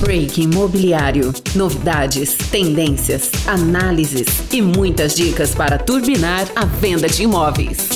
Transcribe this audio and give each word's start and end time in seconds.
Break 0.00 0.42
Imobiliário. 0.42 1.32
Novidades, 1.54 2.34
tendências, 2.50 3.30
análises 3.46 4.26
e 4.52 4.60
muitas 4.60 5.14
dicas 5.14 5.54
para 5.54 5.78
turbinar 5.78 6.46
a 6.54 6.64
venda 6.64 7.08
de 7.08 7.22
imóveis. 7.22 7.95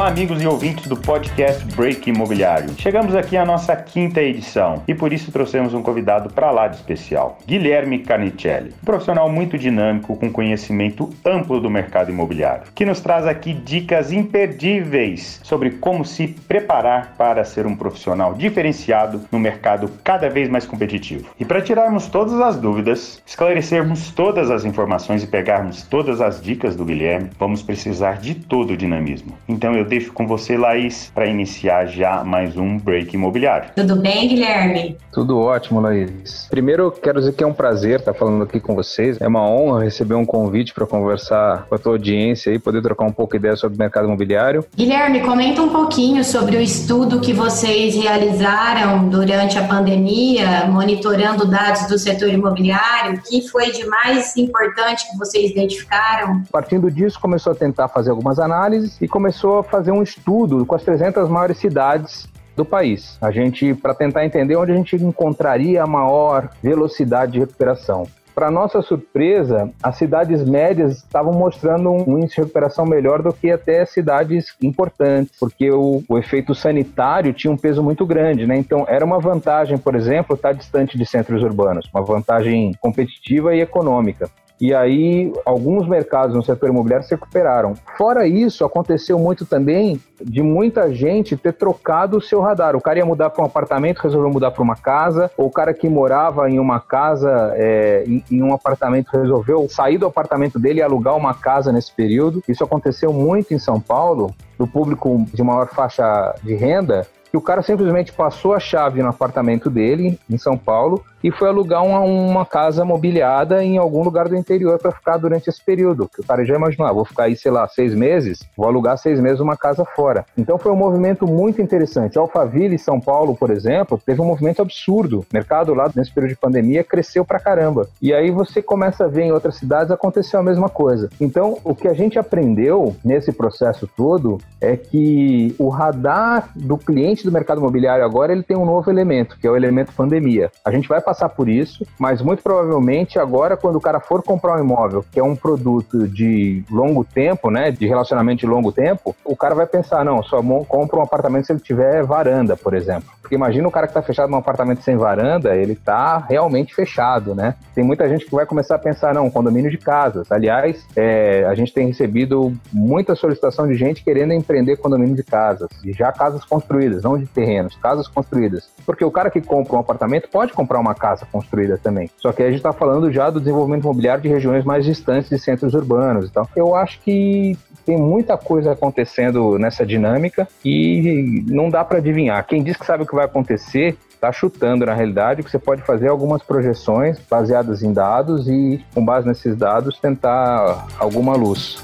Olá, 0.00 0.08
amigos 0.08 0.42
e 0.42 0.46
ouvintes 0.46 0.86
do 0.86 0.96
podcast 0.96 1.62
Break 1.76 2.08
Imobiliário. 2.08 2.74
Chegamos 2.78 3.14
aqui 3.14 3.36
à 3.36 3.44
nossa 3.44 3.76
quinta 3.76 4.22
edição 4.22 4.82
e 4.88 4.94
por 4.94 5.12
isso 5.12 5.30
trouxemos 5.30 5.74
um 5.74 5.82
convidado 5.82 6.32
para 6.32 6.50
lá 6.50 6.68
de 6.68 6.76
especial, 6.76 7.36
Guilherme 7.46 7.98
Carnicelli, 7.98 8.72
um 8.82 8.86
profissional 8.86 9.30
muito 9.30 9.58
dinâmico 9.58 10.16
com 10.16 10.32
conhecimento 10.32 11.10
amplo 11.22 11.60
do 11.60 11.68
mercado 11.68 12.10
imobiliário, 12.10 12.62
que 12.74 12.86
nos 12.86 13.00
traz 13.00 13.26
aqui 13.26 13.52
dicas 13.52 14.10
imperdíveis 14.10 15.38
sobre 15.44 15.72
como 15.72 16.02
se 16.02 16.28
preparar 16.28 17.14
para 17.18 17.44
ser 17.44 17.66
um 17.66 17.76
profissional 17.76 18.32
diferenciado 18.32 19.20
no 19.30 19.38
mercado 19.38 19.90
cada 20.02 20.30
vez 20.30 20.48
mais 20.48 20.64
competitivo. 20.64 21.28
E 21.38 21.44
para 21.44 21.60
tirarmos 21.60 22.06
todas 22.06 22.40
as 22.40 22.56
dúvidas, 22.56 23.22
esclarecermos 23.26 24.10
todas 24.12 24.50
as 24.50 24.64
informações 24.64 25.22
e 25.22 25.26
pegarmos 25.26 25.82
todas 25.82 26.22
as 26.22 26.40
dicas 26.40 26.74
do 26.74 26.86
Guilherme, 26.86 27.28
vamos 27.38 27.60
precisar 27.60 28.16
de 28.16 28.34
todo 28.34 28.72
o 28.72 28.76
dinamismo. 28.78 29.36
Então 29.46 29.74
eu 29.74 29.89
deixo 29.90 30.12
com 30.12 30.24
você, 30.24 30.56
Laís, 30.56 31.10
para 31.12 31.26
iniciar 31.26 31.84
já 31.86 32.22
mais 32.22 32.56
um 32.56 32.78
break 32.78 33.12
imobiliário. 33.12 33.70
Tudo 33.74 33.96
bem, 33.96 34.28
Guilherme? 34.28 34.96
Tudo 35.12 35.36
ótimo, 35.40 35.80
Laís. 35.80 36.46
Primeiro, 36.48 36.92
quero 36.92 37.18
dizer 37.18 37.32
que 37.32 37.42
é 37.42 37.46
um 37.46 37.52
prazer 37.52 37.98
estar 37.98 38.14
falando 38.14 38.44
aqui 38.44 38.60
com 38.60 38.76
vocês. 38.76 39.20
É 39.20 39.26
uma 39.26 39.44
honra 39.44 39.82
receber 39.82 40.14
um 40.14 40.24
convite 40.24 40.72
para 40.72 40.86
conversar 40.86 41.66
com 41.68 41.74
a 41.74 41.78
tua 41.78 41.92
audiência 41.92 42.52
e 42.52 42.58
poder 42.60 42.80
trocar 42.82 43.04
um 43.04 43.12
pouco 43.12 43.32
de 43.32 43.38
ideia 43.38 43.56
sobre 43.56 43.76
o 43.76 43.78
mercado 43.80 44.06
imobiliário. 44.06 44.64
Guilherme, 44.76 45.22
comenta 45.22 45.60
um 45.60 45.70
pouquinho 45.70 46.22
sobre 46.22 46.56
o 46.56 46.60
estudo 46.60 47.20
que 47.20 47.32
vocês 47.32 47.96
realizaram 47.96 49.08
durante 49.08 49.58
a 49.58 49.64
pandemia, 49.64 50.66
monitorando 50.68 51.44
dados 51.44 51.88
do 51.88 51.98
setor 51.98 52.28
imobiliário. 52.28 53.14
O 53.14 53.22
que 53.22 53.48
foi 53.48 53.72
de 53.72 53.84
mais 53.86 54.36
importante 54.36 55.10
que 55.10 55.18
vocês 55.18 55.50
identificaram? 55.50 56.44
Partindo 56.52 56.88
disso, 56.92 57.18
começou 57.18 57.52
a 57.52 57.56
tentar 57.56 57.88
fazer 57.88 58.10
algumas 58.10 58.38
análises 58.38 58.96
e 59.00 59.08
começou 59.08 59.58
a 59.58 59.64
fazer 59.64 59.79
um 59.88 60.02
estudo 60.02 60.66
com 60.66 60.74
as 60.74 60.82
300 60.82 61.28
maiores 61.28 61.58
cidades 61.58 62.28
do 62.56 62.64
país. 62.64 63.16
A 63.20 63.30
gente 63.30 63.74
para 63.74 63.94
tentar 63.94 64.24
entender 64.24 64.56
onde 64.56 64.72
a 64.72 64.76
gente 64.76 64.96
encontraria 64.96 65.82
a 65.82 65.86
maior 65.86 66.50
velocidade 66.62 67.32
de 67.32 67.38
recuperação. 67.38 68.06
Para 68.34 68.50
nossa 68.50 68.80
surpresa, 68.80 69.70
as 69.82 69.96
cidades 69.96 70.42
médias 70.48 70.98
estavam 70.98 71.32
mostrando 71.32 71.90
um 71.90 72.18
índice 72.18 72.36
de 72.36 72.40
recuperação 72.42 72.86
melhor 72.86 73.22
do 73.22 73.32
que 73.32 73.50
até 73.50 73.84
cidades 73.84 74.54
importantes, 74.62 75.38
porque 75.38 75.70
o, 75.70 76.02
o, 76.08 76.16
efeito 76.16 76.54
sanitário 76.54 77.34
tinha 77.34 77.52
um 77.52 77.56
peso 77.56 77.82
muito 77.82 78.06
grande, 78.06 78.46
né? 78.46 78.56
Então 78.56 78.84
era 78.88 79.04
uma 79.04 79.18
vantagem, 79.18 79.76
por 79.76 79.94
exemplo, 79.94 80.36
estar 80.36 80.52
distante 80.52 80.96
de 80.96 81.04
centros 81.04 81.42
urbanos, 81.42 81.88
uma 81.92 82.02
vantagem 82.02 82.72
competitiva 82.80 83.54
e 83.54 83.60
econômica. 83.60 84.30
E 84.60 84.74
aí, 84.74 85.32
alguns 85.46 85.88
mercados 85.88 86.36
no 86.36 86.42
setor 86.42 86.68
imobiliário 86.68 87.06
se 87.06 87.14
recuperaram. 87.14 87.74
Fora 87.96 88.26
isso, 88.26 88.62
aconteceu 88.62 89.18
muito 89.18 89.46
também 89.46 89.98
de 90.22 90.42
muita 90.42 90.92
gente 90.92 91.34
ter 91.34 91.54
trocado 91.54 92.18
o 92.18 92.20
seu 92.20 92.42
radar. 92.42 92.76
O 92.76 92.80
cara 92.80 92.98
ia 92.98 93.06
mudar 93.06 93.30
para 93.30 93.42
um 93.42 93.46
apartamento, 93.46 94.00
resolveu 94.00 94.30
mudar 94.30 94.50
para 94.50 94.62
uma 94.62 94.76
casa, 94.76 95.30
ou 95.34 95.46
o 95.46 95.50
cara 95.50 95.72
que 95.72 95.88
morava 95.88 96.50
em 96.50 96.58
uma 96.58 96.78
casa, 96.78 97.54
é, 97.54 98.04
em, 98.06 98.22
em, 98.30 98.42
um 98.42 98.52
apartamento, 98.52 99.08
resolveu 99.08 99.66
sair 99.66 99.96
do 99.96 100.06
apartamento 100.06 100.58
dele 100.58 100.80
e 100.80 100.82
alugar 100.82 101.16
uma 101.16 101.32
casa 101.32 101.72
nesse 101.72 101.92
período. 101.92 102.42
Isso 102.46 102.62
aconteceu 102.62 103.14
muito 103.14 103.54
em 103.54 103.58
São 103.58 103.80
Paulo, 103.80 104.34
do 104.58 104.66
público 104.66 105.24
de 105.32 105.42
maior 105.42 105.68
faixa 105.68 106.34
de 106.42 106.54
renda, 106.54 107.06
que 107.30 107.36
o 107.36 107.40
cara 107.40 107.62
simplesmente 107.62 108.12
passou 108.12 108.54
a 108.54 108.60
chave 108.60 109.02
no 109.02 109.08
apartamento 109.08 109.70
dele, 109.70 110.18
em 110.28 110.36
São 110.36 110.58
Paulo, 110.58 111.04
e 111.22 111.30
foi 111.30 111.48
alugar 111.48 111.84
uma, 111.84 112.00
uma 112.00 112.46
casa 112.46 112.84
mobiliada 112.84 113.62
em 113.62 113.78
algum 113.78 114.02
lugar 114.02 114.28
do 114.28 114.36
interior 114.36 114.78
para 114.78 114.90
ficar 114.90 115.18
durante 115.18 115.48
esse 115.48 115.62
período. 115.62 116.08
Que 116.08 116.20
o 116.20 116.24
cara 116.24 116.44
já 116.44 116.54
imaginou, 116.54 116.86
ah, 116.86 116.92
vou 116.92 117.04
ficar 117.04 117.24
aí, 117.24 117.36
sei 117.36 117.50
lá, 117.50 117.68
seis 117.68 117.94
meses, 117.94 118.40
vou 118.56 118.66
alugar 118.66 118.96
seis 118.98 119.20
meses 119.20 119.40
uma 119.40 119.56
casa 119.56 119.84
fora. 119.84 120.24
Então 120.36 120.58
foi 120.58 120.72
um 120.72 120.76
movimento 120.76 121.26
muito 121.26 121.60
interessante. 121.60 122.18
Alphaville, 122.18 122.78
São 122.78 123.00
Paulo, 123.00 123.36
por 123.36 123.50
exemplo, 123.50 124.00
teve 124.04 124.20
um 124.20 124.26
movimento 124.26 124.62
absurdo. 124.62 125.20
O 125.20 125.26
mercado 125.32 125.74
lá, 125.74 125.90
nesse 125.94 126.12
período 126.12 126.30
de 126.30 126.36
pandemia, 126.36 126.82
cresceu 126.82 127.24
pra 127.24 127.38
caramba. 127.38 127.88
E 128.00 128.12
aí 128.14 128.30
você 128.30 128.62
começa 128.62 129.04
a 129.04 129.08
ver 129.08 129.24
em 129.24 129.32
outras 129.32 129.56
cidades 129.56 129.90
aconteceu 129.90 130.40
a 130.40 130.42
mesma 130.42 130.68
coisa. 130.68 131.10
Então, 131.20 131.58
o 131.64 131.74
que 131.74 131.88
a 131.88 131.94
gente 131.94 132.18
aprendeu 132.18 132.96
nesse 133.04 133.32
processo 133.32 133.88
todo 133.96 134.38
é 134.60 134.76
que 134.76 135.54
o 135.58 135.68
radar 135.68 136.50
do 136.54 136.78
cliente 136.78 137.19
do 137.24 137.32
mercado 137.32 137.58
imobiliário 137.58 138.04
agora 138.04 138.32
ele 138.32 138.42
tem 138.42 138.56
um 138.56 138.64
novo 138.64 138.90
elemento, 138.90 139.36
que 139.38 139.46
é 139.46 139.50
o 139.50 139.56
elemento 139.56 139.92
pandemia. 139.92 140.50
A 140.64 140.70
gente 140.70 140.88
vai 140.88 141.00
passar 141.00 141.28
por 141.28 141.48
isso, 141.48 141.86
mas 141.98 142.22
muito 142.22 142.42
provavelmente 142.42 143.18
agora, 143.18 143.56
quando 143.56 143.76
o 143.76 143.80
cara 143.80 144.00
for 144.00 144.22
comprar 144.22 144.56
um 144.56 144.64
imóvel, 144.64 145.04
que 145.10 145.20
é 145.20 145.22
um 145.22 145.36
produto 145.36 146.06
de 146.08 146.64
longo 146.70 147.04
tempo, 147.04 147.50
né, 147.50 147.70
de 147.70 147.86
relacionamento 147.86 148.40
de 148.40 148.46
longo 148.46 148.72
tempo, 148.72 149.14
o 149.24 149.36
cara 149.36 149.54
vai 149.54 149.66
pensar, 149.66 150.04
não, 150.04 150.22
só 150.22 150.40
compra 150.68 150.98
um 150.98 151.02
apartamento 151.02 151.46
se 151.46 151.52
ele 151.52 151.60
tiver 151.60 152.02
varanda, 152.04 152.56
por 152.56 152.74
exemplo. 152.74 153.10
Porque 153.20 153.34
imagina 153.34 153.68
o 153.68 153.70
cara 153.70 153.86
que 153.86 153.92
está 153.92 154.02
fechado 154.02 154.30
num 154.30 154.38
apartamento 154.38 154.82
sem 154.82 154.96
varanda, 154.96 155.54
ele 155.54 155.74
está 155.74 156.18
realmente 156.18 156.74
fechado, 156.74 157.34
né? 157.34 157.54
Tem 157.74 157.84
muita 157.84 158.08
gente 158.08 158.24
que 158.24 158.34
vai 158.34 158.44
começar 158.44 158.74
a 158.74 158.78
pensar, 158.78 159.14
não, 159.14 159.30
condomínio 159.30 159.70
de 159.70 159.78
casas. 159.78 160.30
Aliás, 160.32 160.84
é, 160.96 161.44
a 161.44 161.54
gente 161.54 161.72
tem 161.72 161.86
recebido 161.86 162.52
muita 162.72 163.14
solicitação 163.14 163.68
de 163.68 163.74
gente 163.74 164.02
querendo 164.02 164.32
empreender 164.32 164.76
condomínio 164.78 165.14
de 165.14 165.22
casas, 165.22 165.68
e 165.84 165.92
já 165.92 166.10
casas 166.10 166.44
construídas, 166.44 167.04
de 167.18 167.26
terrenos, 167.26 167.76
casas 167.76 168.08
construídas. 168.08 168.70
Porque 168.84 169.04
o 169.04 169.10
cara 169.10 169.30
que 169.30 169.40
compra 169.40 169.76
um 169.76 169.80
apartamento 169.80 170.28
pode 170.28 170.52
comprar 170.52 170.78
uma 170.78 170.94
casa 170.94 171.26
construída 171.30 171.78
também. 171.78 172.10
Só 172.18 172.32
que 172.32 172.42
a 172.42 172.46
gente 172.46 172.56
está 172.56 172.72
falando 172.72 173.12
já 173.12 173.30
do 173.30 173.40
desenvolvimento 173.40 173.84
imobiliário 173.84 174.22
de 174.22 174.28
regiões 174.28 174.64
mais 174.64 174.84
distantes 174.84 175.30
de 175.30 175.38
centros 175.38 175.74
urbanos. 175.74 176.28
Então, 176.28 176.46
eu 176.56 176.74
acho 176.74 177.00
que 177.00 177.56
tem 177.84 177.96
muita 177.96 178.36
coisa 178.36 178.72
acontecendo 178.72 179.58
nessa 179.58 179.84
dinâmica 179.84 180.46
e 180.64 181.44
não 181.46 181.68
dá 181.68 181.84
para 181.84 181.98
adivinhar. 181.98 182.46
Quem 182.46 182.62
diz 182.62 182.76
que 182.76 182.86
sabe 182.86 183.02
o 183.02 183.06
que 183.06 183.14
vai 183.14 183.24
acontecer 183.24 183.96
está 184.20 184.30
chutando 184.30 184.84
na 184.84 184.94
realidade, 184.94 185.42
que 185.42 185.50
você 185.50 185.58
pode 185.58 185.82
fazer 185.82 186.08
algumas 186.08 186.42
projeções 186.42 187.18
baseadas 187.28 187.82
em 187.82 187.92
dados 187.92 188.46
e, 188.46 188.84
com 188.94 189.02
base 189.02 189.26
nesses 189.26 189.56
dados, 189.56 189.98
tentar 189.98 190.86
alguma 190.98 191.34
luz. 191.34 191.82